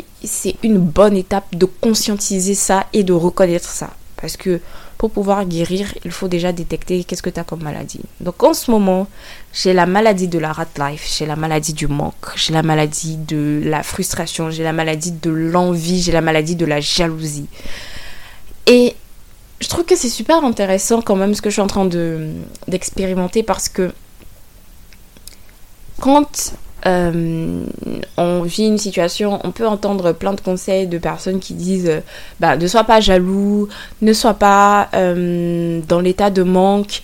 une 0.64 0.80
bonne 0.80 1.18
étape 1.18 1.56
de 1.56 1.66
conscientiser 1.66 2.54
ça 2.54 2.86
et 2.94 3.04
de 3.04 3.14
reconnaître 3.14 3.70
ça. 3.70 3.90
Parce 4.22 4.38
que 4.38 4.60
pour 4.98 5.12
pouvoir 5.12 5.46
guérir, 5.46 5.94
il 6.04 6.12
faut 6.12 6.28
déjà 6.28 6.52
détecter 6.52 7.06
qu'est-ce 7.06 7.24
que 7.24 7.30
tu 7.30 7.40
as 7.40 7.46
comme 7.46 7.64
maladie. 7.64 8.02
Donc 8.20 8.44
en 8.44 8.54
ce 8.54 8.70
moment, 8.70 9.08
j'ai 9.54 9.72
la 9.72 9.86
maladie 9.86 10.28
de 10.28 10.38
la 10.38 10.52
rat 10.52 10.68
life, 10.78 11.10
j'ai 11.18 11.26
la 11.26 11.38
maladie 11.38 11.74
du 11.74 11.88
manque, 11.88 12.36
j'ai 12.36 12.52
la 12.54 12.64
maladie 12.64 13.16
de 13.16 13.62
la 13.64 13.82
frustration, 13.82 14.52
j'ai 14.52 14.64
la 14.64 14.74
maladie 14.74 15.14
de 15.14 15.32
l'envie, 15.32 16.02
j'ai 16.02 16.12
la 16.12 16.22
maladie 16.22 16.58
de 16.58 16.66
la 16.66 16.82
jalousie. 16.82 17.48
Et 18.68 18.94
je 19.62 19.68
trouve 19.68 19.86
que 19.86 19.96
c'est 19.96 20.10
super 20.10 20.44
intéressant 20.44 21.02
quand 21.02 21.16
même 21.16 21.34
ce 21.34 21.42
que 21.42 21.50
je 21.50 21.54
suis 21.54 21.62
en 21.62 21.68
train 21.68 21.90
d'expérimenter 22.68 23.42
parce 23.42 23.70
que 23.70 23.94
quand 26.02 26.54
euh, 26.90 27.66
on 28.18 28.42
vit 28.42 28.66
une 28.66 28.78
situation, 28.78 29.40
on 29.44 29.52
peut 29.52 29.68
entendre 29.68 30.12
plein 30.12 30.34
de 30.34 30.42
conseils 30.42 30.88
de 30.88 30.98
personnes 30.98 31.40
qui 31.40 31.54
disent 31.54 31.90
euh, 31.90 32.00
bah, 32.40 32.58
ne 32.58 32.68
sois 32.68 32.84
pas 32.84 33.00
jaloux, 33.00 33.70
ne 34.02 34.12
sois 34.14 34.34
pas 34.34 34.90
euh, 34.94 35.82
dans 35.88 36.00
l'état 36.00 36.30
de 36.30 36.44
manque. 36.44 37.04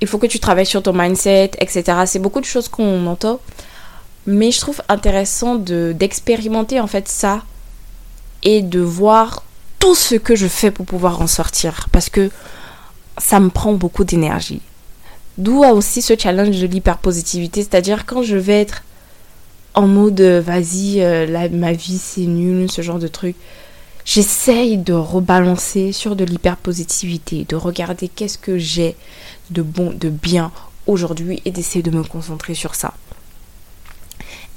il 0.00 0.08
faut 0.08 0.18
que 0.18 0.26
tu 0.26 0.40
travailles 0.40 0.66
sur 0.66 0.82
ton 0.82 0.92
mindset, 0.92 1.52
etc. 1.58 1.84
C'est 2.06 2.18
beaucoup 2.18 2.40
de 2.40 2.46
choses 2.46 2.68
qu'on 2.68 3.06
entend. 3.06 3.40
Mais 4.26 4.50
je 4.50 4.60
trouve 4.60 4.82
intéressant 4.88 5.54
d'expérimenter 5.54 6.80
en 6.80 6.88
fait 6.88 7.06
ça 7.06 7.42
et 8.42 8.60
de 8.60 8.80
voir 8.80 9.44
tout 9.78 9.94
ce 9.94 10.16
que 10.16 10.34
je 10.34 10.48
fais 10.48 10.72
pour 10.72 10.84
pouvoir 10.84 11.20
en 11.20 11.28
sortir. 11.28 11.86
Parce 11.92 12.10
que 12.10 12.30
ça 13.18 13.38
me 13.38 13.50
prend 13.50 13.72
beaucoup 13.72 14.02
d'énergie. 14.02 14.60
D'où 15.38 15.64
aussi 15.64 16.02
ce 16.02 16.14
challenge 16.18 16.58
de 16.58 16.66
l'hyperpositivité, 16.66 17.62
c'est-à-dire 17.62 18.04
quand 18.04 18.22
je 18.22 18.36
vais 18.36 18.60
être 18.60 18.82
en 19.76 19.86
mode 19.86 20.20
vas-y, 20.20 21.02
euh, 21.02 21.48
ma 21.52 21.72
vie 21.72 21.98
c'est 21.98 22.22
nul, 22.22 22.70
ce 22.70 22.82
genre 22.82 22.98
de 22.98 23.08
truc. 23.08 23.36
J'essaye 24.04 24.78
de 24.78 24.92
rebalancer 24.92 25.92
sur 25.92 26.16
de 26.16 26.24
l'hyperpositivité, 26.24 27.44
de 27.48 27.56
regarder 27.56 28.08
qu'est-ce 28.08 28.38
que 28.38 28.56
j'ai 28.56 28.96
de 29.50 29.62
bon, 29.62 29.92
de 29.92 30.08
bien 30.08 30.50
aujourd'hui 30.86 31.42
et 31.44 31.50
d'essayer 31.50 31.82
de 31.82 31.90
me 31.90 32.02
concentrer 32.02 32.54
sur 32.54 32.74
ça. 32.74 32.94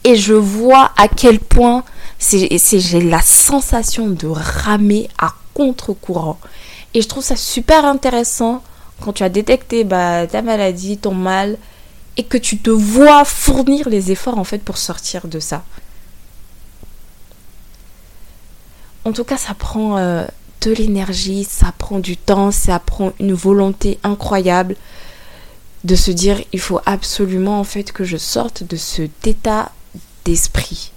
Et 0.03 0.15
je 0.15 0.33
vois 0.33 0.91
à 0.97 1.07
quel 1.07 1.39
point 1.39 1.83
j'ai 2.19 3.01
la 3.01 3.21
sensation 3.21 4.07
de 4.07 4.27
ramer 4.27 5.09
à 5.17 5.33
contre-courant. 5.53 6.39
Et 6.93 7.01
je 7.01 7.07
trouve 7.07 7.23
ça 7.23 7.35
super 7.35 7.85
intéressant 7.85 8.63
quand 9.01 9.13
tu 9.13 9.23
as 9.23 9.29
détecté 9.29 9.83
bah, 9.83 10.27
ta 10.27 10.41
maladie, 10.41 10.97
ton 10.97 11.13
mal, 11.13 11.57
et 12.17 12.23
que 12.23 12.37
tu 12.37 12.57
te 12.57 12.69
vois 12.69 13.25
fournir 13.25 13.89
les 13.89 14.11
efforts 14.11 14.37
en 14.37 14.43
fait 14.43 14.59
pour 14.59 14.77
sortir 14.77 15.27
de 15.27 15.39
ça. 15.39 15.63
En 19.05 19.13
tout 19.13 19.23
cas, 19.23 19.37
ça 19.37 19.53
prend 19.53 19.97
euh, 19.97 20.25
de 20.61 20.71
l'énergie, 20.71 21.43
ça 21.43 21.73
prend 21.77 21.99
du 21.99 22.17
temps, 22.17 22.51
ça 22.51 22.79
prend 22.79 23.13
une 23.19 23.33
volonté 23.33 23.99
incroyable 24.03 24.75
de 25.83 25.95
se 25.95 26.11
dire 26.11 26.41
il 26.51 26.59
faut 26.59 26.81
absolument 26.85 27.59
en 27.59 27.63
fait 27.63 27.91
que 27.91 28.03
je 28.03 28.17
sorte 28.17 28.63
de 28.63 28.75
cet 28.75 29.25
état 29.25 29.71
d'esprit. 30.25 30.91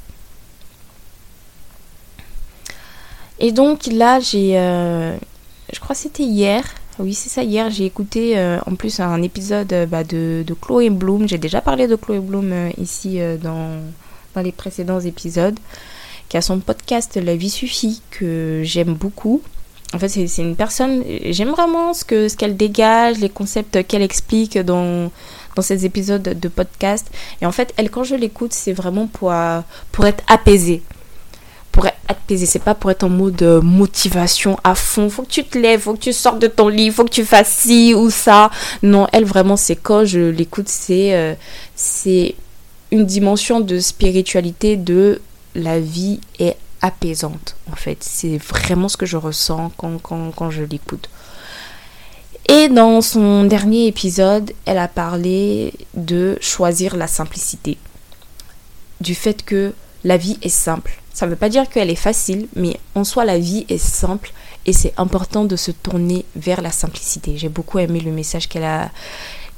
Et 3.38 3.52
donc 3.52 3.86
là, 3.86 4.20
j'ai, 4.20 4.58
euh, 4.58 5.16
je 5.72 5.80
crois 5.80 5.94
que 5.94 6.02
c'était 6.02 6.22
hier, 6.22 6.64
oui, 6.98 7.14
c'est 7.14 7.30
ça. 7.30 7.42
Hier, 7.42 7.70
j'ai 7.70 7.86
écouté 7.86 8.38
euh, 8.38 8.58
en 8.66 8.74
plus 8.74 9.00
un 9.00 9.22
épisode 9.22 9.72
euh, 9.72 9.86
bah, 9.86 10.04
de, 10.04 10.44
de, 10.46 10.54
Chloé 10.54 10.90
Bloom. 10.90 11.26
J'ai 11.26 11.38
déjà 11.38 11.60
parlé 11.60 11.86
de 11.86 11.96
Chloé 11.96 12.18
Bloom 12.18 12.52
euh, 12.52 12.70
ici 12.76 13.18
dans, 13.42 13.80
dans 14.34 14.42
les 14.42 14.52
précédents 14.52 15.00
épisodes. 15.00 15.58
Qui 16.28 16.36
a 16.36 16.42
son 16.42 16.60
podcast 16.60 17.16
La 17.22 17.34
vie 17.36 17.50
suffit, 17.50 18.02
que 18.10 18.60
j'aime 18.64 18.94
beaucoup. 18.94 19.42
En 19.94 19.98
fait, 19.98 20.08
c'est 20.08 20.42
une 20.42 20.56
personne. 20.56 21.02
J'aime 21.26 21.50
vraiment 21.50 21.92
ce 21.92 22.04
qu'elle 22.04 22.30
ce 22.30 22.36
qu'elle 22.36 22.56
dégage, 22.56 23.18
les 23.18 23.28
concepts 23.28 23.86
qu'elle 23.86 24.02
explique 24.02 24.58
dans, 24.58 25.10
dans 25.54 25.62
ces 25.62 25.84
épisodes 25.84 26.22
de 26.22 26.48
podcast. 26.48 27.10
Et 27.42 27.46
en 27.46 27.52
fait, 27.52 27.74
elle, 27.76 27.90
quand 27.90 28.04
je 28.04 28.14
l'écoute, 28.14 28.54
c'est 28.54 28.72
vraiment 28.72 29.06
pour, 29.06 29.34
pour 29.92 30.06
être 30.06 30.24
apaisée 30.28 30.82
pour 31.72 31.86
être 31.86 31.96
apaisé, 32.06 32.46
c'est 32.46 32.58
pas 32.58 32.74
pour 32.74 32.90
être 32.90 33.02
en 33.02 33.08
mode 33.08 33.42
euh, 33.42 33.60
motivation 33.62 34.58
à 34.62 34.74
fond. 34.74 35.08
Faut 35.08 35.22
que 35.22 35.30
tu 35.30 35.44
te 35.44 35.58
lèves, 35.58 35.80
faut 35.80 35.94
que 35.94 36.00
tu 36.00 36.12
sortes 36.12 36.38
de 36.38 36.46
ton 36.46 36.68
lit, 36.68 36.90
faut 36.90 37.04
que 37.04 37.10
tu 37.10 37.24
fasses 37.24 37.52
ci 37.52 37.94
ou 37.94 38.10
ça. 38.10 38.50
Non, 38.82 39.08
elle 39.12 39.24
vraiment, 39.24 39.56
c'est 39.56 39.76
quand 39.76 40.04
je 40.04 40.20
l'écoute, 40.20 40.68
c'est 40.68 41.14
euh, 41.14 41.34
c'est 41.74 42.34
une 42.90 43.06
dimension 43.06 43.60
de 43.60 43.78
spiritualité 43.80 44.76
de 44.76 45.20
la 45.54 45.80
vie 45.80 46.20
est 46.38 46.56
apaisante 46.82 47.56
en 47.72 47.76
fait. 47.76 47.98
C'est 48.00 48.36
vraiment 48.36 48.88
ce 48.88 48.96
que 48.96 49.06
je 49.06 49.16
ressens 49.16 49.72
quand, 49.76 49.98
quand, 50.02 50.30
quand 50.36 50.50
je 50.50 50.62
l'écoute. 50.62 51.08
Et 52.48 52.68
dans 52.68 53.00
son 53.00 53.44
dernier 53.44 53.86
épisode, 53.86 54.52
elle 54.66 54.78
a 54.78 54.88
parlé 54.88 55.72
de 55.94 56.36
choisir 56.40 56.96
la 56.96 57.06
simplicité. 57.06 57.78
Du 59.00 59.14
fait 59.14 59.44
que 59.44 59.72
la 60.04 60.16
vie 60.16 60.38
est 60.42 60.48
simple. 60.48 61.01
Ça 61.12 61.26
ne 61.26 61.30
veut 61.30 61.36
pas 61.36 61.48
dire 61.48 61.68
qu'elle 61.68 61.90
est 61.90 61.94
facile, 61.94 62.48
mais 62.56 62.78
en 62.94 63.04
soi, 63.04 63.24
la 63.24 63.38
vie 63.38 63.66
est 63.68 63.78
simple 63.78 64.32
et 64.64 64.72
c'est 64.72 64.94
important 64.96 65.44
de 65.44 65.56
se 65.56 65.70
tourner 65.70 66.24
vers 66.36 66.62
la 66.62 66.70
simplicité. 66.70 67.36
J'ai 67.36 67.48
beaucoup 67.48 67.78
aimé 67.78 68.00
le 68.00 68.12
message 68.12 68.48
qu'elle 68.48 68.64
a, 68.64 68.90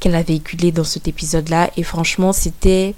qu'elle 0.00 0.14
a 0.14 0.22
véhiculé 0.22 0.72
dans 0.72 0.84
cet 0.84 1.08
épisode-là 1.08 1.70
et 1.76 1.82
franchement, 1.82 2.32
c'était. 2.32 2.94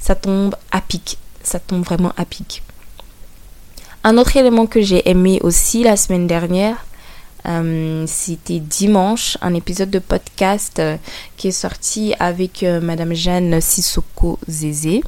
Ça 0.00 0.16
tombe 0.16 0.56
à 0.72 0.80
pic. 0.80 1.16
Ça 1.44 1.60
tombe 1.60 1.84
vraiment 1.84 2.12
à 2.16 2.24
pic. 2.24 2.62
Un 4.02 4.18
autre 4.18 4.36
élément 4.36 4.66
que 4.66 4.80
j'ai 4.80 5.08
aimé 5.08 5.38
aussi 5.42 5.84
la 5.84 5.96
semaine 5.96 6.26
dernière, 6.26 6.84
euh, 7.46 8.04
c'était 8.08 8.58
dimanche, 8.58 9.36
un 9.40 9.54
épisode 9.54 9.90
de 9.90 9.98
podcast 9.98 10.78
euh, 10.78 10.96
qui 11.36 11.48
est 11.48 11.52
sorti 11.52 12.14
avec 12.18 12.62
euh, 12.62 12.80
Madame 12.80 13.14
Jeanne 13.14 13.60
Sissoko 13.60 14.38
Zézé. 14.48 15.02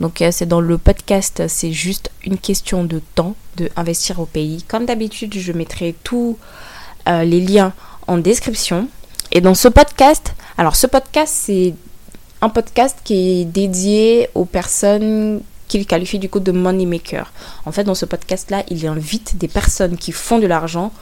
Donc 0.00 0.22
euh, 0.22 0.30
c'est 0.30 0.46
dans 0.46 0.60
le 0.60 0.78
podcast, 0.78 1.42
c'est 1.48 1.72
juste 1.72 2.10
une 2.24 2.38
question 2.38 2.84
de 2.84 3.00
temps 3.14 3.34
de 3.56 3.68
investir 3.76 4.20
au 4.20 4.26
pays. 4.26 4.62
Comme 4.68 4.86
d'habitude, 4.86 5.34
je 5.34 5.52
mettrai 5.52 5.94
tous 6.04 6.38
euh, 7.08 7.24
les 7.24 7.40
liens 7.40 7.72
en 8.06 8.18
description. 8.18 8.88
Et 9.32 9.40
dans 9.40 9.54
ce 9.54 9.68
podcast, 9.68 10.34
alors 10.56 10.76
ce 10.76 10.86
podcast, 10.86 11.34
c'est 11.36 11.74
un 12.40 12.48
podcast 12.48 12.98
qui 13.04 13.40
est 13.40 13.44
dédié 13.44 14.28
aux 14.34 14.44
personnes 14.44 15.40
qu'il 15.66 15.86
qualifie 15.86 16.18
du 16.18 16.28
coup 16.28 16.40
de 16.40 16.52
money 16.52 16.86
maker. 16.86 17.30
En 17.66 17.72
fait, 17.72 17.84
dans 17.84 17.94
ce 17.94 18.06
podcast-là, 18.06 18.64
il 18.70 18.86
invite 18.86 19.36
des 19.36 19.48
personnes 19.48 19.96
qui 19.96 20.12
font 20.12 20.38
de 20.38 20.46
l'argent 20.46 20.92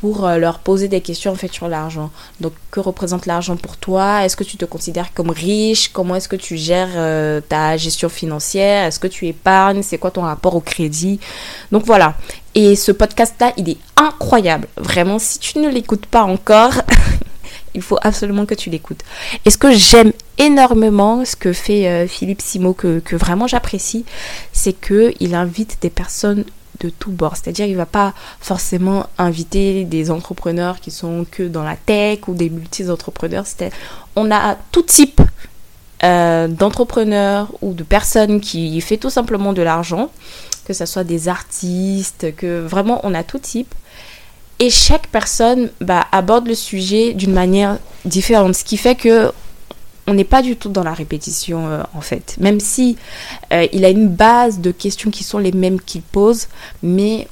pour 0.00 0.26
euh, 0.26 0.38
leur 0.38 0.60
poser 0.60 0.88
des 0.88 1.00
questions 1.00 1.32
en 1.32 1.34
fait 1.34 1.52
sur 1.52 1.68
l'argent. 1.68 2.10
Donc 2.40 2.52
que 2.70 2.80
représente 2.80 3.26
l'argent 3.26 3.56
pour 3.56 3.76
toi? 3.76 4.24
Est-ce 4.24 4.36
que 4.36 4.44
tu 4.44 4.56
te 4.56 4.64
considères 4.64 5.12
comme 5.12 5.30
riche? 5.30 5.88
Comment 5.88 6.16
est-ce 6.16 6.28
que 6.28 6.36
tu 6.36 6.56
gères 6.56 6.88
euh, 6.96 7.40
ta 7.40 7.76
gestion 7.76 8.08
financière? 8.08 8.86
Est-ce 8.86 8.98
que 8.98 9.06
tu 9.06 9.26
épargnes? 9.26 9.82
C'est 9.82 9.98
quoi 9.98 10.10
ton 10.10 10.22
rapport 10.22 10.54
au 10.54 10.60
crédit? 10.60 11.20
Donc 11.70 11.84
voilà. 11.84 12.14
Et 12.54 12.76
ce 12.76 12.92
podcast-là, 12.92 13.52
il 13.58 13.68
est 13.68 13.78
incroyable. 13.96 14.68
Vraiment, 14.76 15.18
si 15.18 15.38
tu 15.38 15.58
ne 15.58 15.68
l'écoutes 15.68 16.06
pas 16.06 16.22
encore, 16.22 16.72
il 17.74 17.82
faut 17.82 17.98
absolument 18.00 18.46
que 18.46 18.54
tu 18.54 18.70
l'écoutes. 18.70 19.02
Et 19.44 19.50
ce 19.50 19.58
que 19.58 19.72
j'aime 19.72 20.12
énormément, 20.38 21.24
ce 21.24 21.36
que 21.36 21.52
fait 21.52 21.86
euh, 21.86 22.06
Philippe 22.08 22.40
Simo, 22.40 22.72
que, 22.72 23.00
que 23.00 23.16
vraiment 23.16 23.46
j'apprécie, 23.46 24.06
c'est 24.52 24.72
qu'il 24.72 25.34
invite 25.34 25.78
des 25.82 25.90
personnes 25.90 26.44
de 26.80 26.90
tout 26.90 27.10
bord. 27.10 27.36
C'est-à-dire 27.36 27.66
il 27.66 27.76
va 27.76 27.86
pas 27.86 28.14
forcément 28.40 29.06
inviter 29.18 29.84
des 29.84 30.10
entrepreneurs 30.10 30.80
qui 30.80 30.90
sont 30.90 31.26
que 31.30 31.42
dans 31.42 31.62
la 31.62 31.76
tech 31.76 32.20
ou 32.26 32.34
des 32.34 32.50
multi-entrepreneurs. 32.50 33.44
On 34.16 34.30
a 34.30 34.56
tout 34.72 34.82
type 34.82 35.20
euh, 36.02 36.48
d'entrepreneurs 36.48 37.52
ou 37.60 37.74
de 37.74 37.82
personnes 37.82 38.40
qui 38.40 38.80
fait 38.80 38.96
tout 38.96 39.10
simplement 39.10 39.52
de 39.52 39.62
l'argent, 39.62 40.10
que 40.64 40.72
ce 40.72 40.86
soit 40.86 41.04
des 41.04 41.28
artistes, 41.28 42.34
que 42.36 42.60
vraiment 42.60 43.00
on 43.04 43.14
a 43.14 43.22
tout 43.22 43.38
type. 43.38 43.74
Et 44.58 44.70
chaque 44.70 45.06
personne 45.08 45.70
bah, 45.80 46.06
aborde 46.12 46.46
le 46.46 46.54
sujet 46.54 47.14
d'une 47.14 47.32
manière 47.32 47.78
différente, 48.04 48.54
ce 48.54 48.64
qui 48.64 48.76
fait 48.76 48.94
que 48.94 49.32
on 50.06 50.14
n'est 50.14 50.24
pas 50.24 50.42
du 50.42 50.56
tout 50.56 50.68
dans 50.68 50.82
la 50.82 50.92
répétition 50.94 51.68
euh, 51.68 51.82
en 51.94 52.00
fait. 52.00 52.36
Même 52.40 52.60
si 52.60 52.96
euh, 53.52 53.66
il 53.72 53.84
a 53.84 53.90
une 53.90 54.08
base 54.08 54.60
de 54.60 54.70
questions 54.70 55.10
qui 55.10 55.24
sont 55.24 55.38
les 55.38 55.52
mêmes 55.52 55.80
qu'il 55.80 56.02
pose, 56.02 56.46
mais 56.82 57.28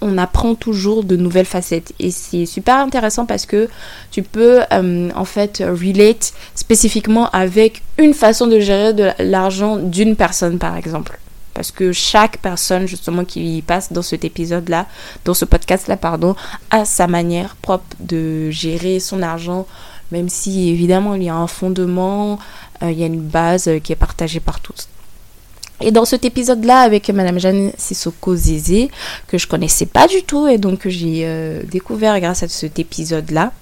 on 0.00 0.18
apprend 0.18 0.54
toujours 0.54 1.04
de 1.04 1.16
nouvelles 1.16 1.46
facettes 1.46 1.92
et 2.00 2.10
c'est 2.10 2.44
super 2.44 2.76
intéressant 2.76 3.24
parce 3.24 3.46
que 3.46 3.68
tu 4.10 4.22
peux 4.22 4.60
euh, 4.72 5.10
en 5.14 5.24
fait 5.24 5.62
relate 5.64 6.32
spécifiquement 6.56 7.30
avec 7.30 7.82
une 7.98 8.12
façon 8.12 8.48
de 8.48 8.58
gérer 8.58 8.92
de 8.92 9.10
l'argent 9.20 9.76
d'une 9.76 10.16
personne 10.16 10.58
par 10.58 10.76
exemple. 10.76 11.18
Parce 11.54 11.70
que 11.70 11.92
chaque 11.92 12.38
personne 12.38 12.86
justement 12.86 13.24
qui 13.24 13.62
passe 13.66 13.92
dans 13.92 14.02
cet 14.02 14.24
épisode-là, 14.24 14.86
dans 15.24 15.34
ce 15.34 15.44
podcast-là, 15.44 15.96
pardon, 15.96 16.34
a 16.70 16.84
sa 16.84 17.06
manière 17.06 17.56
propre 17.56 17.84
de 18.00 18.50
gérer 18.50 19.00
son 19.00 19.22
argent, 19.22 19.66
même 20.12 20.28
si 20.28 20.68
évidemment 20.68 21.14
il 21.14 21.24
y 21.24 21.28
a 21.28 21.34
un 21.34 21.48
fondement, 21.48 22.38
euh, 22.82 22.92
il 22.92 22.98
y 22.98 23.02
a 23.02 23.06
une 23.06 23.22
base 23.22 23.66
euh, 23.66 23.78
qui 23.80 23.92
est 23.92 23.96
partagée 23.96 24.40
par 24.40 24.60
tous. 24.60 24.88
Et 25.80 25.90
dans 25.90 26.04
cet 26.04 26.24
épisode-là, 26.24 26.80
avec 26.80 27.08
Madame 27.10 27.40
Jeanne 27.40 27.72
Sissoko 27.76 28.36
Zézé, 28.36 28.90
que 29.26 29.38
je 29.38 29.48
connaissais 29.48 29.86
pas 29.86 30.06
du 30.06 30.22
tout 30.22 30.46
et 30.46 30.58
donc 30.58 30.80
que 30.80 30.90
j'ai 30.90 31.22
euh, 31.24 31.62
découvert 31.64 32.20
grâce 32.20 32.44
à 32.44 32.48
cet 32.48 32.78
épisode-là, 32.78 33.52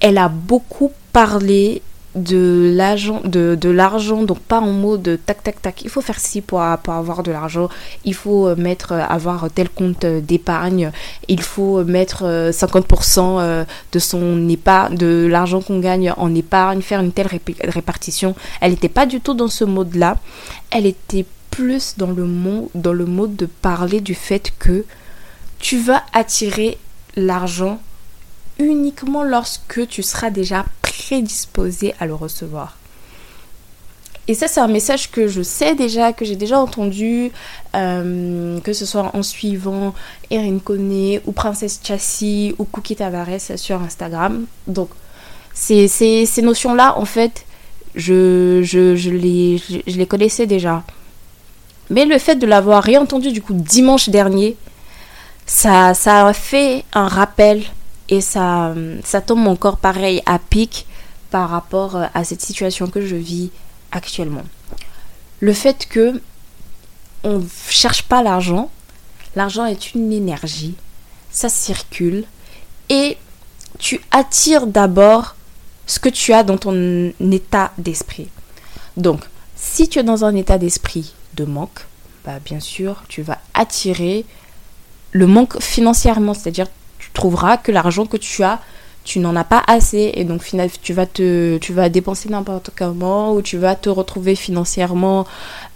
elle 0.00 0.16
a 0.16 0.28
beaucoup 0.28 0.92
parlé 1.12 1.82
de 2.18 2.72
l'argent 2.74 3.20
de, 3.24 3.56
de 3.60 4.26
donc 4.26 4.38
pas 4.40 4.60
en 4.60 4.72
mode 4.72 5.18
tac 5.24 5.42
tac 5.42 5.62
tac. 5.62 5.82
Il 5.82 5.90
faut 5.90 6.00
faire 6.00 6.18
ci 6.18 6.40
pour, 6.40 6.62
pour 6.82 6.94
avoir 6.94 7.22
de 7.22 7.30
l'argent. 7.30 7.68
Il 8.04 8.14
faut 8.14 8.48
euh, 8.48 8.56
mettre 8.56 8.92
euh, 8.92 9.02
avoir 9.08 9.48
tel 9.50 9.68
compte 9.68 10.04
euh, 10.04 10.20
d'épargne. 10.20 10.90
Il 11.28 11.42
faut 11.42 11.84
mettre 11.84 12.24
50% 12.50 13.64
de 13.92 13.98
son 13.98 14.48
épargne 14.48 14.96
de 14.96 15.26
l'argent 15.30 15.60
qu'on 15.60 15.80
gagne 15.80 16.12
en 16.16 16.34
épargne 16.34 16.82
faire 16.82 17.00
une 17.00 17.12
telle 17.12 17.28
répartition. 17.64 18.34
Elle 18.60 18.72
n'était 18.72 18.88
pas 18.88 19.06
du 19.06 19.20
tout 19.20 19.34
dans 19.34 19.48
ce 19.48 19.64
mode 19.64 19.94
là 19.94 20.16
elle 20.70 20.86
était 20.86 21.24
plus 21.50 21.94
dans 21.96 22.10
le 22.10 22.24
mot 22.24 22.70
dans 22.74 22.92
le 22.92 23.06
mode 23.06 23.36
de 23.36 23.46
parler 23.46 24.00
du 24.00 24.14
fait 24.14 24.52
que 24.58 24.84
tu 25.58 25.78
vas 25.78 26.02
attirer 26.12 26.78
l'argent 27.16 27.80
uniquement 28.58 29.22
lorsque 29.22 29.86
tu 29.88 30.02
seras 30.02 30.30
déjà 30.30 30.64
prédisposé 30.98 31.94
à 32.00 32.06
le 32.06 32.14
recevoir. 32.14 32.76
Et 34.30 34.34
ça, 34.34 34.46
c'est 34.46 34.60
un 34.60 34.68
message 34.68 35.10
que 35.10 35.26
je 35.26 35.40
sais 35.40 35.74
déjà, 35.74 36.12
que 36.12 36.26
j'ai 36.26 36.36
déjà 36.36 36.58
entendu, 36.58 37.32
euh, 37.74 38.60
que 38.60 38.74
ce 38.74 38.84
soit 38.84 39.10
en 39.14 39.22
suivant 39.22 39.94
Erin 40.30 40.58
Kone 40.58 41.20
ou 41.24 41.32
Princesse 41.32 41.80
Chassis 41.82 42.54
ou 42.58 42.64
Cookie 42.64 42.96
Tavares 42.96 43.56
sur 43.56 43.80
Instagram. 43.80 44.44
Donc, 44.66 44.90
ces, 45.54 45.88
ces, 45.88 46.42
notions-là, 46.42 46.98
en 46.98 47.06
fait, 47.06 47.46
je, 47.94 48.60
je, 48.62 48.96
je, 48.96 49.10
les, 49.10 49.56
je, 49.56 49.96
les 49.96 50.06
connaissais 50.06 50.46
déjà. 50.46 50.82
Mais 51.88 52.04
le 52.04 52.18
fait 52.18 52.36
de 52.36 52.46
l'avoir 52.46 52.82
réentendu 52.82 53.32
du 53.32 53.40
coup 53.40 53.54
dimanche 53.54 54.10
dernier, 54.10 54.56
ça, 55.46 55.94
ça 55.94 56.26
a 56.26 56.32
fait 56.34 56.84
un 56.92 57.08
rappel 57.08 57.62
et 58.10 58.20
ça, 58.20 58.74
ça 59.04 59.22
tombe 59.22 59.46
encore 59.48 59.78
pareil 59.78 60.22
à 60.26 60.38
pic 60.38 60.86
par 61.30 61.50
rapport 61.50 61.96
à 62.14 62.24
cette 62.24 62.42
situation 62.42 62.88
que 62.88 63.04
je 63.04 63.16
vis 63.16 63.50
actuellement. 63.92 64.44
Le 65.40 65.52
fait 65.52 65.86
que 65.88 66.20
on 67.24 67.42
cherche 67.68 68.02
pas 68.04 68.22
l'argent, 68.22 68.70
l'argent 69.34 69.66
est 69.66 69.94
une 69.94 70.12
énergie, 70.12 70.74
ça 71.30 71.48
circule 71.48 72.24
et 72.88 73.18
tu 73.78 74.00
attires 74.10 74.66
d'abord 74.66 75.36
ce 75.86 75.98
que 75.98 76.08
tu 76.08 76.32
as 76.32 76.42
dans 76.42 76.58
ton 76.58 77.12
état 77.20 77.72
d'esprit. 77.78 78.28
Donc, 78.96 79.20
si 79.56 79.88
tu 79.88 79.98
es 79.98 80.02
dans 80.02 80.24
un 80.24 80.34
état 80.34 80.58
d'esprit 80.58 81.14
de 81.34 81.44
manque, 81.44 81.86
bah 82.24 82.38
bien 82.44 82.60
sûr, 82.60 83.02
tu 83.08 83.22
vas 83.22 83.38
attirer 83.54 84.24
le 85.12 85.26
manque 85.26 85.60
financièrement, 85.60 86.34
c'est-à-dire 86.34 86.66
tu 86.98 87.10
trouveras 87.12 87.56
que 87.56 87.72
l'argent 87.72 88.06
que 88.06 88.16
tu 88.16 88.42
as 88.42 88.60
tu 89.08 89.20
n'en 89.20 89.34
as 89.36 89.44
pas 89.44 89.62
assez 89.66 90.12
et 90.14 90.24
donc 90.24 90.42
finalement 90.42 90.74
tu 90.82 90.92
vas 90.92 91.06
te 91.06 91.88
dépenser 91.88 92.28
n'importe 92.28 92.70
comment 92.76 93.32
ou 93.32 93.40
tu 93.40 93.56
vas 93.56 93.74
te 93.74 93.88
retrouver 93.88 94.36
financièrement 94.36 95.26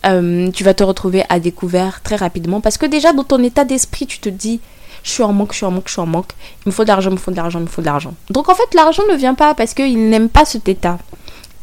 euh, 0.04 0.50
tu 0.50 0.64
vas 0.64 0.74
te 0.74 0.84
retrouver 0.84 1.24
à 1.30 1.40
découvert 1.40 2.02
très 2.02 2.16
rapidement 2.16 2.60
parce 2.60 2.76
que 2.76 2.84
déjà 2.84 3.14
dans 3.14 3.24
ton 3.24 3.42
état 3.42 3.64
d'esprit 3.64 4.06
tu 4.06 4.18
te 4.18 4.28
dis 4.28 4.60
je 5.02 5.10
suis 5.10 5.22
en 5.22 5.32
manque, 5.32 5.52
je 5.52 5.56
suis 5.56 5.66
en 5.66 5.72
manque, 5.72 5.88
je 5.88 5.92
suis 5.92 6.00
en 6.00 6.06
manque. 6.06 6.30
Il 6.64 6.68
me 6.68 6.72
faut 6.72 6.84
de 6.84 6.88
l'argent, 6.88 7.10
il 7.10 7.14
me 7.14 7.18
faut 7.18 7.32
de 7.32 7.36
l'argent, 7.36 7.58
il 7.58 7.64
me 7.64 7.68
faut 7.68 7.80
de 7.80 7.86
l'argent. 7.86 8.14
Donc 8.30 8.48
en 8.48 8.54
fait, 8.54 8.72
l'argent 8.72 9.02
ne 9.10 9.16
vient 9.16 9.34
pas 9.34 9.52
parce 9.52 9.74
qu'il 9.74 10.08
n'aime 10.10 10.28
pas 10.28 10.44
cet 10.44 10.68
état. 10.68 10.98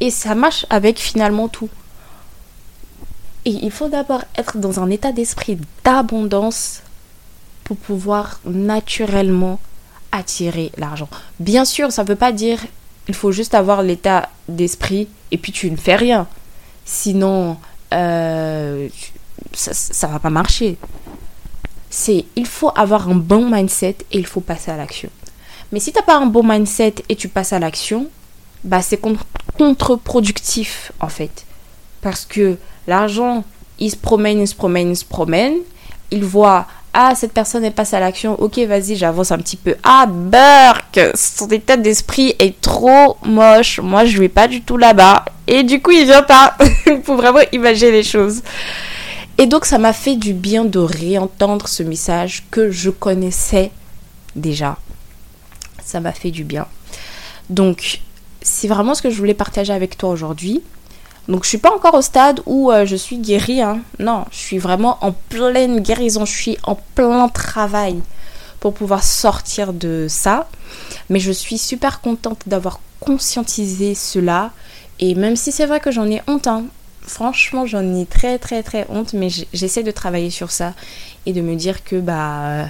Et 0.01 0.09
ça 0.09 0.35
marche 0.35 0.65
avec 0.69 0.99
finalement 0.99 1.47
tout. 1.47 1.69
Et 3.45 3.51
il 3.51 3.71
faut 3.71 3.87
d'abord 3.87 4.25
être 4.35 4.57
dans 4.57 4.81
un 4.81 4.89
état 4.89 5.13
d'esprit 5.13 5.57
d'abondance 5.85 6.81
pour 7.63 7.77
pouvoir 7.77 8.41
naturellement 8.43 9.57
attirer 10.11 10.71
l'argent. 10.77 11.09
Bien 11.39 11.65
sûr, 11.65 11.91
ça 11.91 12.03
ne 12.03 12.07
veut 12.07 12.15
pas 12.15 12.31
dire 12.31 12.59
il 13.07 13.15
faut 13.15 13.31
juste 13.31 13.55
avoir 13.55 13.81
l'état 13.81 14.29
d'esprit 14.47 15.07
et 15.31 15.37
puis 15.37 15.51
tu 15.51 15.69
ne 15.71 15.77
fais 15.77 15.95
rien. 15.95 16.27
Sinon, 16.85 17.57
euh, 17.93 18.87
ça 19.53 20.07
ne 20.07 20.13
va 20.13 20.19
pas 20.19 20.29
marcher. 20.29 20.77
C'est 21.89 22.25
il 22.35 22.45
faut 22.45 22.71
avoir 22.75 23.09
un 23.09 23.15
bon 23.15 23.49
mindset 23.49 23.97
et 24.11 24.19
il 24.19 24.27
faut 24.27 24.41
passer 24.41 24.69
à 24.69 24.77
l'action. 24.77 25.09
Mais 25.71 25.79
si 25.79 25.91
tu 25.91 25.97
n'as 25.97 26.05
pas 26.05 26.17
un 26.17 26.27
bon 26.27 26.43
mindset 26.43 26.95
et 27.09 27.15
tu 27.15 27.29
passes 27.29 27.51
à 27.51 27.59
l'action, 27.59 28.07
bah 28.63 28.81
c'est 28.81 28.99
contre-productif 29.57 30.91
en 30.99 31.09
fait. 31.09 31.45
Parce 32.01 32.25
que 32.25 32.57
l'argent, 32.87 33.43
il 33.79 33.89
se 33.89 33.95
promène, 33.95 34.39
il 34.39 34.47
se 34.47 34.55
promène, 34.55 34.89
il 34.91 34.97
se 34.97 35.05
promène. 35.05 35.55
Il 36.11 36.23
voit 36.23 36.67
ah, 36.93 37.13
cette 37.15 37.33
personne 37.33 37.63
est 37.63 37.71
passée 37.71 37.95
à 37.95 37.99
l'action. 37.99 38.39
Ok, 38.41 38.57
vas-y, 38.59 38.95
j'avance 38.95 39.31
un 39.31 39.37
petit 39.37 39.57
peu. 39.57 39.75
Ah, 39.83 40.07
Burk, 40.07 40.99
son 41.15 41.47
état 41.49 41.77
d'esprit 41.77 42.35
est 42.39 42.59
trop 42.59 43.17
moche. 43.23 43.79
Moi, 43.79 44.05
je 44.05 44.17
vais 44.17 44.29
pas 44.29 44.47
du 44.47 44.61
tout 44.61 44.77
là-bas. 44.77 45.25
Et 45.45 45.63
du 45.63 45.81
coup, 45.81 45.91
il 45.91 46.05
vient 46.05 46.23
pas. 46.23 46.57
il 46.87 47.01
faut 47.03 47.15
vraiment 47.15 47.41
imaginer 47.51 47.91
les 47.91 48.03
choses. 48.03 48.41
Et 49.37 49.45
donc, 49.45 49.65
ça 49.65 49.77
m'a 49.77 49.93
fait 49.93 50.15
du 50.15 50.33
bien 50.33 50.65
de 50.65 50.79
réentendre 50.79 51.67
ce 51.67 51.83
message 51.83 52.43
que 52.49 52.71
je 52.71 52.89
connaissais 52.89 53.71
déjà. 54.35 54.77
Ça 55.85 55.99
m'a 55.99 56.11
fait 56.11 56.31
du 56.31 56.43
bien. 56.43 56.65
Donc, 57.49 58.01
c'est 58.41 58.67
vraiment 58.67 58.95
ce 58.95 59.01
que 59.01 59.09
je 59.09 59.17
voulais 59.17 59.33
partager 59.33 59.73
avec 59.73 59.97
toi 59.97 60.09
aujourd'hui. 60.09 60.61
Donc 61.29 61.43
je 61.43 61.49
suis 61.49 61.59
pas 61.59 61.71
encore 61.71 61.93
au 61.93 62.01
stade 62.01 62.41
où 62.47 62.71
euh, 62.71 62.85
je 62.87 62.95
suis 62.95 63.17
guérie. 63.19 63.61
Hein. 63.61 63.81
Non, 63.99 64.25
je 64.31 64.37
suis 64.37 64.57
vraiment 64.57 64.97
en 65.01 65.11
pleine 65.11 65.79
guérison. 65.79 66.25
Je 66.25 66.33
suis 66.33 66.57
en 66.63 66.75
plein 66.75 67.29
travail 67.29 68.01
pour 68.59 68.73
pouvoir 68.73 69.03
sortir 69.03 69.71
de 69.71 70.07
ça. 70.09 70.49
Mais 71.09 71.19
je 71.19 71.31
suis 71.31 71.59
super 71.59 72.01
contente 72.01 72.41
d'avoir 72.47 72.79
conscientisé 72.99 73.93
cela. 73.93 74.51
Et 74.99 75.13
même 75.13 75.35
si 75.35 75.51
c'est 75.51 75.67
vrai 75.67 75.79
que 75.79 75.91
j'en 75.91 76.09
ai 76.09 76.21
honte, 76.27 76.47
hein, 76.47 76.65
franchement 77.01 77.65
j'en 77.65 77.95
ai 77.95 78.05
très 78.05 78.39
très 78.39 78.63
très 78.63 78.85
honte, 78.89 79.13
mais 79.13 79.29
j'essaie 79.53 79.83
de 79.83 79.91
travailler 79.91 80.31
sur 80.31 80.51
ça 80.51 80.73
et 81.25 81.33
de 81.33 81.41
me 81.41 81.55
dire 81.55 81.83
que 81.83 81.95
bah 81.95 82.65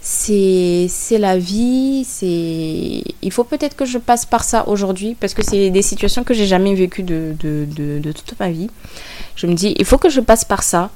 c'est 0.00 1.18
la 1.18 1.38
vie, 1.38 2.04
c'est 2.06 3.02
il 3.22 3.32
faut 3.32 3.44
peut-être 3.44 3.76
que 3.76 3.84
je 3.84 3.98
passe 3.98 4.24
par 4.24 4.44
ça 4.44 4.68
aujourd'hui 4.68 5.16
parce 5.18 5.34
que 5.34 5.42
c'est 5.42 5.70
des 5.70 5.82
situations 5.82 6.24
que 6.24 6.34
j'ai 6.34 6.46
jamais 6.46 6.74
vécues 6.74 7.02
de, 7.02 7.34
de, 7.38 8.12
toute 8.12 8.38
ma 8.38 8.50
vie. 8.50 8.70
Je 9.36 9.46
me 9.46 9.54
dis, 9.54 9.74
il 9.76 9.84
faut 9.84 9.98
que 9.98 10.08
je 10.08 10.20
passe 10.20 10.44
par 10.44 10.62
ça 10.62 10.90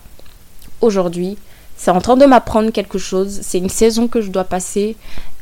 aujourd'hui. 0.80 1.36
C'est 1.76 1.90
en 1.90 2.00
train 2.00 2.16
de 2.16 2.26
m'apprendre 2.26 2.70
quelque 2.70 2.98
chose. 2.98 3.40
C'est 3.42 3.58
une 3.58 3.68
saison 3.68 4.06
que 4.06 4.20
je 4.20 4.30
dois 4.30 4.44
passer 4.44 4.96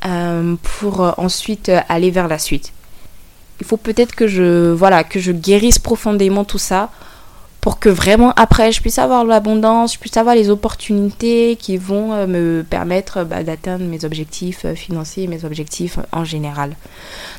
euh, 0.06 0.56
pour 0.78 1.02
euh, 1.02 1.12
ensuite 1.18 1.68
euh, 1.68 1.80
aller 1.88 2.10
vers 2.10 2.28
la 2.28 2.38
suite. 2.38 2.72
Il 3.60 3.66
faut 3.66 3.76
peut-être 3.76 4.14
que 4.14 4.26
je 4.26 4.72
voilà 4.72 5.04
que 5.04 5.20
je 5.20 5.32
guérisse 5.32 5.78
profondément 5.78 6.44
tout 6.44 6.58
ça 6.58 6.90
pour 7.60 7.78
que 7.78 7.88
vraiment 7.88 8.32
après 8.36 8.72
je 8.72 8.80
puisse 8.80 8.98
avoir 8.98 9.24
l'abondance, 9.24 9.94
je 9.94 9.98
puisse 9.98 10.16
avoir 10.16 10.34
les 10.34 10.50
opportunités 10.50 11.56
qui 11.56 11.76
vont 11.76 12.12
euh, 12.12 12.26
me 12.26 12.64
permettre 12.68 13.24
bah, 13.24 13.42
d'atteindre 13.42 13.84
mes 13.84 14.04
objectifs 14.04 14.64
euh, 14.64 14.74
financiers 14.74 15.26
mes 15.26 15.44
objectifs 15.44 15.98
euh, 15.98 16.02
en 16.12 16.24
général. 16.24 16.74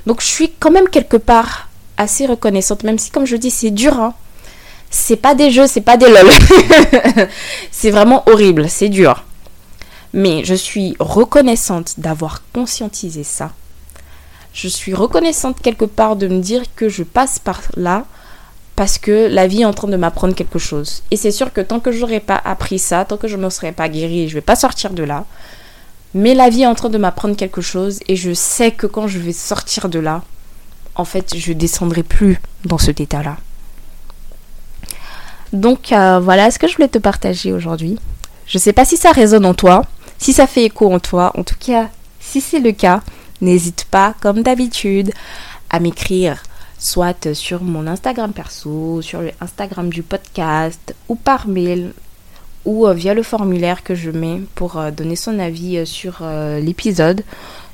Donc 0.05 0.21
je 0.21 0.27
suis 0.27 0.51
quand 0.59 0.71
même 0.71 0.89
quelque 0.89 1.17
part 1.17 1.69
assez 1.97 2.25
reconnaissante, 2.25 2.83
même 2.83 2.99
si 2.99 3.09
comme 3.11 3.25
je 3.25 3.35
dis 3.35 3.51
c'est 3.51 3.71
dur. 3.71 3.99
Hein. 3.99 4.13
C'est 4.89 5.15
pas 5.15 5.35
des 5.35 5.51
jeux, 5.51 5.67
c'est 5.67 5.81
pas 5.81 5.97
des 5.97 6.09
lol. 6.09 6.29
c'est 7.71 7.91
vraiment 7.91 8.23
horrible, 8.27 8.69
c'est 8.69 8.89
dur. 8.89 9.23
Mais 10.13 10.43
je 10.43 10.53
suis 10.55 10.95
reconnaissante 10.99 11.95
d'avoir 11.97 12.41
conscientisé 12.53 13.23
ça. 13.23 13.51
Je 14.53 14.67
suis 14.67 14.93
reconnaissante 14.93 15.61
quelque 15.61 15.85
part 15.85 16.17
de 16.17 16.27
me 16.27 16.41
dire 16.41 16.63
que 16.75 16.89
je 16.89 17.03
passe 17.03 17.39
par 17.39 17.61
là 17.77 18.05
parce 18.75 18.97
que 18.97 19.27
la 19.27 19.47
vie 19.47 19.61
est 19.61 19.65
en 19.65 19.73
train 19.73 19.87
de 19.87 19.97
m'apprendre 19.97 20.33
quelque 20.33 20.59
chose. 20.59 21.03
Et 21.11 21.17
c'est 21.17 21.31
sûr 21.31 21.53
que 21.53 21.61
tant 21.61 21.79
que 21.79 21.91
j'aurais 21.91 22.19
pas 22.19 22.41
appris 22.43 22.79
ça, 22.79 23.05
tant 23.05 23.17
que 23.17 23.27
je 23.27 23.37
ne 23.37 23.43
me 23.43 23.49
serais 23.49 23.71
pas 23.71 23.89
guérie, 23.89 24.29
je 24.29 24.35
vais 24.35 24.41
pas 24.41 24.55
sortir 24.55 24.91
de 24.91 25.03
là. 25.03 25.25
Mais 26.13 26.33
la 26.33 26.49
vie 26.49 26.63
est 26.63 26.67
en 26.67 26.75
train 26.75 26.89
de 26.89 26.97
m'apprendre 26.97 27.35
quelque 27.35 27.61
chose 27.61 27.99
et 28.07 28.15
je 28.15 28.33
sais 28.33 28.71
que 28.71 28.87
quand 28.87 29.07
je 29.07 29.19
vais 29.19 29.33
sortir 29.33 29.87
de 29.87 29.99
là, 29.99 30.23
en 30.95 31.05
fait, 31.05 31.37
je 31.37 31.53
descendrai 31.53 32.03
plus 32.03 32.39
dans 32.65 32.77
cet 32.77 32.99
état-là. 32.99 33.37
Donc 35.53 35.91
euh, 35.91 36.19
voilà 36.19 36.49
ce 36.51 36.59
que 36.59 36.67
je 36.67 36.75
voulais 36.75 36.87
te 36.87 36.97
partager 36.97 37.51
aujourd'hui. 37.51 37.97
Je 38.45 38.57
ne 38.57 38.61
sais 38.61 38.73
pas 38.73 38.85
si 38.85 38.97
ça 38.97 39.11
résonne 39.11 39.45
en 39.45 39.53
toi, 39.53 39.83
si 40.17 40.33
ça 40.33 40.47
fait 40.47 40.65
écho 40.65 40.91
en 40.93 40.99
toi. 40.99 41.31
En 41.37 41.43
tout 41.43 41.55
cas, 41.59 41.89
si 42.19 42.41
c'est 42.41 42.59
le 42.59 42.71
cas, 42.71 43.01
n'hésite 43.41 43.85
pas, 43.89 44.13
comme 44.21 44.43
d'habitude, 44.43 45.11
à 45.69 45.79
m'écrire 45.79 46.43
soit 46.81 47.33
sur 47.33 47.63
mon 47.63 47.85
Instagram 47.85 48.33
perso, 48.33 49.01
sur 49.03 49.21
le 49.21 49.31
Instagram 49.39 49.89
du 49.91 50.01
podcast, 50.01 50.95
ou 51.07 51.15
par 51.15 51.47
mail, 51.47 51.93
ou 52.65 52.87
euh, 52.87 52.93
via 52.93 53.13
le 53.13 53.21
formulaire 53.23 53.83
que 53.83 53.93
je 53.93 54.09
mets 54.09 54.41
pour 54.55 54.77
euh, 54.77 54.89
donner 54.89 55.15
son 55.15 55.37
avis 55.37 55.77
euh, 55.77 55.85
sur 55.85 56.23
l'épisode. 56.59 57.23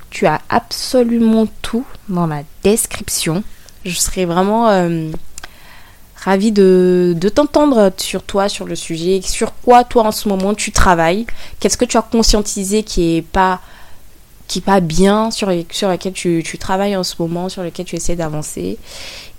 Tu 0.10 0.26
as 0.26 0.42
absolument 0.50 1.48
tout 1.62 1.86
dans 2.10 2.28
la 2.28 2.44
description. 2.64 3.44
Je 3.86 3.96
serais 3.96 4.26
vraiment 4.26 4.68
ravie 6.16 6.52
de, 6.52 7.14
de 7.16 7.30
t'entendre 7.30 7.92
sur 7.98 8.24
toi, 8.24 8.50
sur 8.50 8.66
le 8.66 8.76
sujet, 8.76 9.22
sur 9.22 9.54
quoi 9.64 9.84
toi 9.84 10.04
en 10.04 10.12
ce 10.12 10.30
moment 10.30 10.54
tu 10.54 10.72
travailles, 10.72 11.26
qu'est-ce 11.60 11.78
que 11.78 11.86
tu 11.86 11.98
as 11.98 12.02
conscientisé 12.02 12.84
qui 12.84 13.18
est 13.18 13.22
pas 13.22 13.60
qui 14.48 14.62
pas 14.62 14.80
bien, 14.80 15.32
sur, 15.32 15.48
laquelle 15.48 16.14
tu, 16.14 16.44
travailles 16.60 16.96
en 16.96 17.04
ce 17.04 17.16
moment, 17.20 17.50
sur 17.50 17.64
lequel 17.64 17.86
tu 17.86 17.96
essaies 17.96 18.16
d'avancer. 18.16 18.78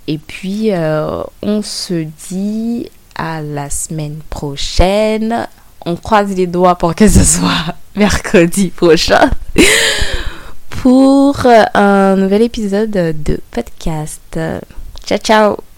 Et 0.07 0.17
puis, 0.17 0.71
euh, 0.71 1.23
on 1.41 1.61
se 1.61 2.05
dit 2.29 2.89
à 3.15 3.41
la 3.41 3.69
semaine 3.69 4.19
prochaine. 4.29 5.47
On 5.85 5.95
croise 5.95 6.33
les 6.35 6.47
doigts 6.47 6.75
pour 6.75 6.95
que 6.95 7.07
ce 7.07 7.23
soit 7.23 7.75
mercredi 7.95 8.69
prochain 8.69 9.29
pour 10.69 11.45
un 11.73 12.15
nouvel 12.15 12.43
épisode 12.43 12.91
de 12.91 13.39
podcast. 13.51 14.39
Ciao, 15.05 15.17
ciao 15.17 15.68